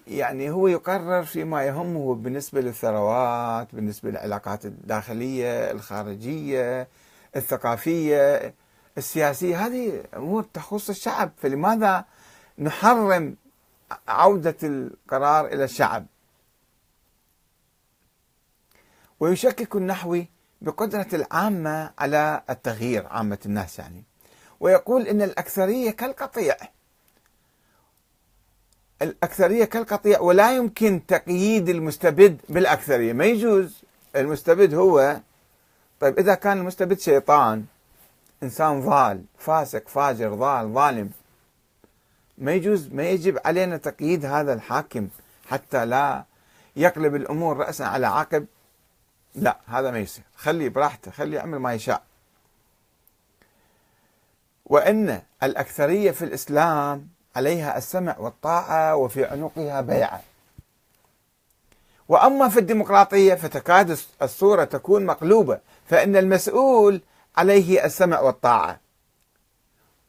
يعني 0.07 0.51
هو 0.51 0.69
يقرر 0.69 1.25
فيما 1.25 1.63
يهمه 1.65 2.15
بالنسبة 2.15 2.61
للثروات 2.61 3.69
بالنسبة 3.73 4.11
للعلاقات 4.11 4.67
الداخلية 4.67 5.71
الخارجية 5.71 6.89
الثقافية 7.37 8.55
السياسية. 8.99 9.67
هذه 9.67 10.03
أمور 10.17 10.43
تخص 10.43 10.89
الشعب 10.89 11.31
فلماذا 11.37 12.05
نحرم 12.59 13.37
عودة 14.09 14.57
القرار 14.63 15.47
إلى 15.47 15.65
الشعب. 15.65 16.07
ويشكك 19.21 19.77
النحوي 19.77 20.29
بقدرة 20.61 21.07
العامة 21.13 21.91
على 21.99 22.43
التغيير 22.51 23.07
عامة 23.07 23.39
الناس 23.47 23.79
يعني. 23.79 24.05
ويقول 24.61 25.09
إن 25.09 25.23
الأكثرية 25.23 25.91
كالقطيع. 25.91 26.57
الأكثرية 29.03 29.65
كالقطيع 29.65 30.21
ولا 30.21 30.57
يمكن 30.57 31.07
تقييد 31.07 31.69
المستبد 31.69 32.41
بالأكثرية. 32.49 33.13
ما 33.13 33.25
يجوز. 33.25 33.85
المستبد 34.17 34.75
هو 34.75 35.21
طيب 36.01 36.19
إذا 36.19 36.35
كان 36.35 36.59
المستبد 36.59 36.99
شيطان 36.99 37.65
إنسان 38.43 38.81
ضال 38.81 39.25
فاسق 39.39 39.89
فاجر 39.89 40.35
ضال 40.35 40.73
ظالم 40.73 41.11
ما 42.39 42.53
يجوز 42.53 42.93
ما 42.93 43.03
يجب 43.03 43.39
علينا 43.45 43.77
تقييد 43.77 44.25
هذا 44.25 44.53
الحاكم 44.53 45.09
حتى 45.49 45.87
لا 45.87 46.25
يقلب 46.77 47.15
الأمور 47.15 47.57
رأسا 47.57 47.83
على 47.83 48.07
عقب. 48.07 48.47
لا 49.35 49.57
هذا 49.67 49.91
ما 49.91 49.99
يصير. 49.99 50.25
خليه 50.37 50.69
براحته 50.69 51.11
خليه 51.11 51.37
يعمل 51.37 51.59
ما 51.59 51.75
يشاء. 51.75 52.03
وأن 54.67 55.23
الأكثرية 55.43 56.11
في 56.11 56.25
الإسلام 56.25 57.09
عليها 57.37 57.79
السمع 57.79 58.19
والطاعة 58.19 58.97
وفي 58.97 59.25
عنقها 59.25 59.81
بيعة 59.81 60.23
وأما 62.09 62.49
في 62.49 62.59
الديمقراطية 62.59 63.35
فتكاد 63.35 63.99
الصورة 64.23 64.65
تكون 64.65 65.07
مقلوبة. 65.07 65.61
فإن 65.87 66.17
المسؤول 66.17 67.01
عليه 67.37 67.85
السمع 67.85 68.21
والطاعة. 68.21 68.81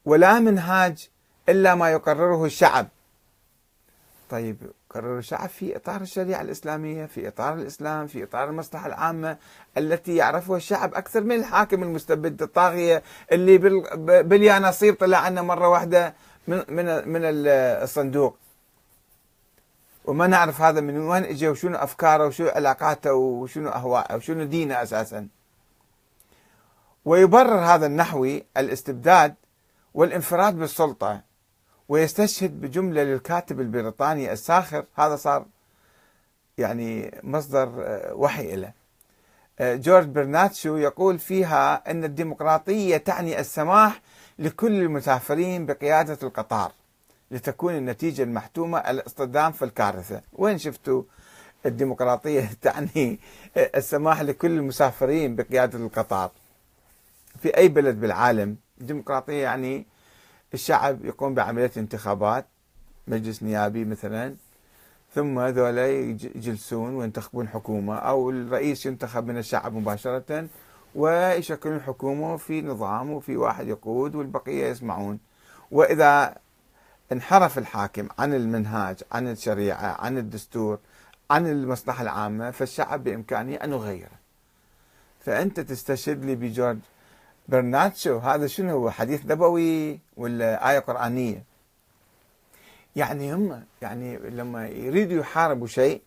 ولا 0.05 0.39
منهاج 0.39 1.09
إلا 1.49 1.75
ما 1.75 1.91
يقرره 1.91 2.45
الشعب. 2.45 2.87
طيب 4.29 4.57
قرر 4.89 5.17
الشعب 5.17 5.49
في 5.49 5.75
إطار 5.75 6.01
الشريعة 6.01 6.41
الإسلامية 6.41 7.05
في 7.05 7.27
إطار 7.27 7.53
الإسلام 7.53 8.07
في 8.07 8.23
إطار 8.23 8.49
المصلحة 8.49 8.87
العامة 8.87 9.37
التي 9.77 10.15
يعرفها 10.15 10.57
الشعب 10.57 10.93
أكثر 10.93 11.21
من 11.21 11.35
الحاكم 11.35 11.83
المستبد 11.83 12.41
الطاغية 12.41 13.03
اللي 13.31 13.57
باليانصيب 14.23 14.95
طلع 14.95 15.17
عنا 15.17 15.41
مرة 15.41 15.67
واحدة 15.67 16.13
من 16.47 16.63
من 16.69 16.85
من 16.85 17.21
الصندوق. 17.25 18.37
وما 20.05 20.27
نعرف 20.27 20.61
هذا 20.61 20.81
من 20.81 20.97
وين 20.97 21.23
اجى 21.23 21.49
وشنو 21.49 21.77
أفكاره 21.77 22.27
وشنو 22.27 22.47
علاقاته 22.47 23.13
وشنو 23.13 23.69
اهواءه 23.69 24.15
وشنو 24.15 24.43
دينه 24.43 24.83
أساسا. 24.83 25.27
ويبرر 27.05 27.59
هذا 27.59 27.85
النحوي 27.85 28.45
الاستبداد 28.57 29.35
والانفراد 29.93 30.55
بالسلطة. 30.55 31.34
ويستشهد 31.89 32.61
بجملة 32.61 33.03
للكاتب 33.03 33.59
البريطاني 33.59 34.31
الساخر. 34.31 34.85
هذا 34.95 35.15
صار 35.15 35.45
يعني 36.57 37.11
مصدر 37.23 37.83
آه، 37.85 38.13
وحي 38.13 38.55
له 38.55 38.71
آه، 39.59 39.75
جورج 39.75 40.05
برناتشو 40.05 40.77
يقول 40.77 41.19
فيها 41.19 41.91
أن 41.91 42.03
الديمقراطية 42.03 42.97
تعني 42.97 43.39
السماح 43.39 44.01
لكل 44.39 44.81
المسافرين 44.81 45.65
بقيادة 45.65 46.17
القطار 46.23 46.71
لتكون 47.31 47.75
النتيجة 47.75 48.23
المحتومة 48.23 48.77
الاصطدام 48.77 49.51
في 49.51 49.65
الكارثة، 49.65 50.21
وين 50.33 50.57
شفتوا 50.57 51.03
الديمقراطية 51.65 52.49
تعني 52.61 53.19
السماح 53.57 54.21
لكل 54.21 54.51
المسافرين 54.51 55.35
بقيادة 55.35 55.79
القطار؟ 55.79 56.31
في 57.41 57.57
أي 57.57 57.67
بلد 57.67 57.99
بالعالم 57.99 58.55
الديمقراطيه 58.81 59.43
يعني 59.43 59.85
الشعب 60.55 61.05
يقوم 61.05 61.33
بعملية 61.33 61.71
انتخابات 61.77 62.45
مجلس 63.07 63.43
نيابي 63.43 63.85
مثلا 63.85 64.35
ثم 65.15 65.39
هذولا 65.39 65.87
يجلسون 66.01 66.95
وينتخبون 66.95 67.47
حكومة 67.47 67.95
أو 67.95 68.29
الرئيس 68.29 68.85
ينتخب 68.85 69.27
من 69.27 69.37
الشعب 69.37 69.73
مباشرة 69.73 70.47
ويشكلون 70.95 71.81
حكومة 71.81 72.37
في 72.37 72.61
نظام 72.61 73.11
وفي 73.11 73.37
واحد 73.37 73.67
يقود 73.67 74.15
والبقية 74.15 74.67
يسمعون. 74.67 75.19
وإذا 75.71 76.35
انحرف 77.11 77.57
الحاكم 77.57 78.07
عن 78.19 78.33
المنهاج 78.33 79.03
عن 79.11 79.27
الشريعة 79.27 80.01
عن 80.01 80.17
الدستور 80.17 80.79
عن 81.31 81.47
المصلحة 81.47 82.03
العامة 82.03 82.51
فالشعب 82.51 83.03
بإمكانه 83.03 83.55
أن 83.55 83.71
يغيره. 83.71 84.19
فأنت 85.19 85.59
تستشهد 85.59 86.25
لي 86.25 86.35
بجورج 86.35 86.77
برناتشو 87.47 88.17
هذا 88.17 88.47
شنو 88.47 88.71
هو؟ 88.71 88.89
حديث 88.89 89.25
نبوي 89.25 89.99
ولا 90.17 90.71
آية 90.71 90.79
قرآنية؟ 90.79 91.43
يعني 92.95 93.33
هم 93.33 93.63
يعني 93.81 94.17
لما 94.17 94.67
يريدوا 94.67 95.19
يحاربوا 95.19 95.67
شيء 95.67 96.01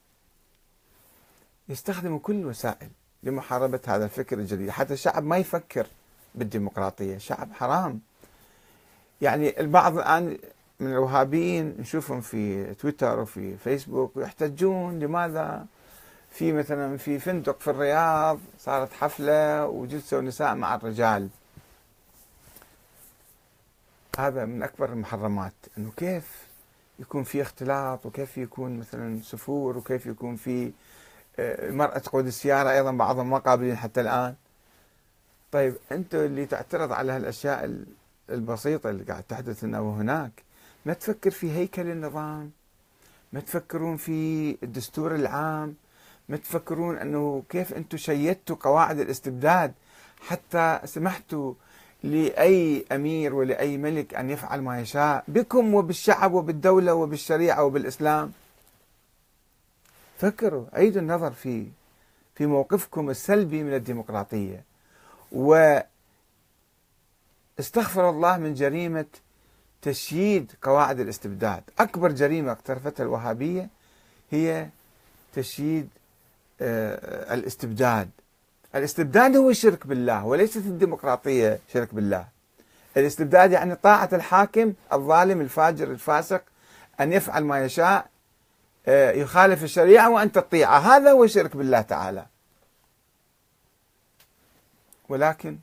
يستخدموا 1.69 2.19
كل 2.19 2.35
الوسائل 2.35 2.89
لمحاربة 3.23 3.81
هذا 3.87 4.05
الفكر 4.05 4.39
الجديد. 4.39 4.71
حتى 4.71 4.93
الشعب 4.93 5.25
ما 5.25 5.37
يفكر 5.37 5.87
بالديمقراطية 6.35 7.19
شعب 7.19 7.53
حرام. 7.53 8.01
يعني 9.21 9.61
البعض 9.61 9.99
الآن 9.99 10.39
من 10.81 10.93
الوهابيين 10.93 11.77
نشوفهم 11.79 12.21
في 12.21 12.75
تويتر 12.75 13.21
وفي 13.21 13.57
فيسبوك 13.57 14.17
ويحتجون 14.17 14.99
لماذا 14.99 15.67
في 16.39 16.53
مثلا 16.53 16.97
في 16.97 17.19
فندق 17.19 17.61
في 17.61 17.71
الرياض 17.71 18.39
صارت 18.59 18.93
حفلة 18.93 19.67
وجلسوا 19.67 20.21
نساء 20.21 20.55
مع 20.55 20.75
الرجال. 20.75 21.29
هذا 24.19 24.45
من 24.45 24.63
أكبر 24.63 24.93
المحرمات 24.93 25.53
أنه 25.79 25.93
كيف 25.97 26.47
يكون 26.99 27.25
في 27.25 27.43
اختلاط 27.43 28.07
وكيف 28.07 28.39
يكون 28.39 28.79
مثلا 28.79 29.21
سفور 29.23 29.79
وكيف 29.79 30.07
يكون 30.07 30.37
في 30.37 30.73
آه، 31.39 31.71
مرأة 31.71 31.99
تقود 31.99 32.27
السيارة 32.27 32.71
أيضا 32.71 32.93
بعضهم 32.93 33.31
ما 33.31 33.39
قابلين 33.39 33.77
حتى 33.77 34.01
الآن. 34.01 34.35
طيب 35.53 35.75
أنتم 35.93 36.19
اللي 36.19 36.47
تعترض 36.47 36.93
على 36.93 37.13
هالأشياء 37.13 37.85
البسيطة 38.31 38.91
اللي 38.91 39.05
قاعد 39.05 39.23
تحدث 39.23 39.65
هنا 39.65 39.81
وهناك 39.81 40.43
ما 40.87 40.93
تفكر 40.93 41.31
في 41.31 41.51
هيكل 41.51 41.91
النظام؟ 41.91 42.51
ما 43.33 43.41
تفكرون 43.41 43.97
في 43.97 44.51
الدستور 44.63 45.15
العام؟ 45.15 45.75
ما 46.29 46.37
تفكرون 46.37 46.99
أنه 46.99 47.43
كيف 47.49 47.75
أنتم 47.75 47.97
شيدتوا 47.99 48.57
قواعد 48.61 48.99
الاستبداد 48.99 49.73
حتى 50.21 50.81
سمحتوا 50.85 51.55
لأي 52.03 52.85
أمير 52.93 53.35
ولأي 53.35 53.77
ملك 53.77 54.15
أن 54.15 54.31
يفعل 54.31 54.63
ما 54.63 54.81
يشاء 54.81 55.25
بكم 55.29 55.75
وبالشعب 55.75 56.33
وبالدولة 56.33 56.95
وبالشريعة 56.95 57.65
وبالإسلام؟ 57.65 58.33
فكروا 60.19 60.67
عيدوا 60.73 61.03
النظر 61.03 61.31
في 61.31 61.67
في 62.35 62.47
موقفكم 62.47 63.11
السلبي 63.11 63.63
من 63.63 63.75
الديمقراطية. 63.75 64.65
و 65.33 65.79
استغفر 67.61 68.11
الله 68.11 68.37
من 68.39 68.55
جريمة 68.55 69.07
تشييد 69.83 70.53
قواعد 70.63 71.01
الاستبداد. 71.01 71.63
أكبر 71.79 72.13
جريمة 72.13 72.53
اقترفتها 72.53 73.05
الوهابية 73.05 73.69
هي 74.31 74.69
تشييد 75.35 75.89
الاستبداد. 76.61 78.11
الاستبداد 78.75 79.37
هو 79.37 79.51
الشرك 79.51 79.87
بالله 79.87 80.25
وليست 80.25 80.57
الديمقراطية 80.57 81.59
شرك 81.73 81.95
بالله. 81.95 82.27
الاستبداد 82.97 83.53
يعني 83.53 83.75
طاعة 83.75 84.09
الحاكم 84.13 84.73
الظالم 84.93 85.41
الفاجر 85.41 85.91
الفاسق 85.91 86.43
أن 87.01 87.13
يفعل 87.13 87.45
ما 87.45 87.65
يشاء 87.65 88.07
آه، 88.87 89.11
يخالف 89.11 89.65
الشريعة 89.65 90.11
وأنت 90.11 90.35
تطيعه 90.35 90.79
هذا 90.79 91.11
هو 91.11 91.25
الشرك 91.25 91.57
بالله 91.57 91.81
تعالى. 91.81 92.27
ولكن 95.09 95.59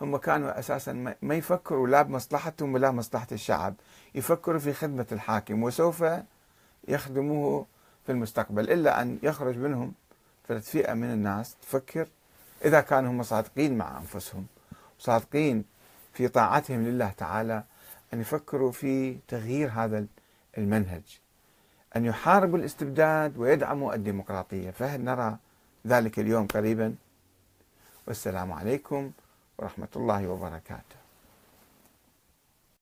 هم 0.00 0.16
كانوا 0.16 0.58
أساسا 0.58 1.14
ما 1.22 1.34
يفكروا 1.34 1.88
لا 1.88 2.02
بمصلحتهم 2.02 2.74
ولا 2.74 2.90
مصلحه 2.90 3.26
الشعب، 3.32 3.74
يفكروا 4.14 4.58
في 4.58 4.72
خدمة 4.72 5.06
الحاكم 5.12 5.62
وسوف 5.62 6.04
يخدموه 6.88 7.66
في 8.06 8.12
المستقبل 8.12 8.70
إلا 8.70 9.02
أن 9.02 9.18
يخرج 9.22 9.58
منهم 9.58 9.92
فئة 10.60 10.94
من 10.94 11.12
الناس 11.12 11.56
تفكر 11.62 12.08
إذا 12.64 12.80
كانوا 12.80 13.10
هم 13.10 13.22
صادقين 13.22 13.78
مع 13.78 13.98
أنفسهم 13.98 14.46
صادقين 14.98 15.64
في 16.12 16.28
طاعتهم 16.28 16.84
لله 16.84 17.10
تعالى 17.10 17.64
أن 18.14 18.20
يفكروا 18.20 18.72
في 18.72 19.18
تغيير 19.28 19.70
هذا 19.70 20.06
المنهج 20.58 21.20
أن 21.96 22.04
يحاربوا 22.04 22.58
الاستبداد 22.58 23.38
ويدعموا 23.38 23.94
الديمقراطية. 23.94 24.70
فهل 24.70 25.04
نرى 25.04 25.36
ذلك 25.86 26.18
اليوم 26.18 26.46
قريبا؟ 26.46 26.94
والسلام 28.06 28.52
عليكم 28.52 29.10
ورحمة 29.58 29.88
الله 29.96 30.28
وبركاته. 30.28 31.05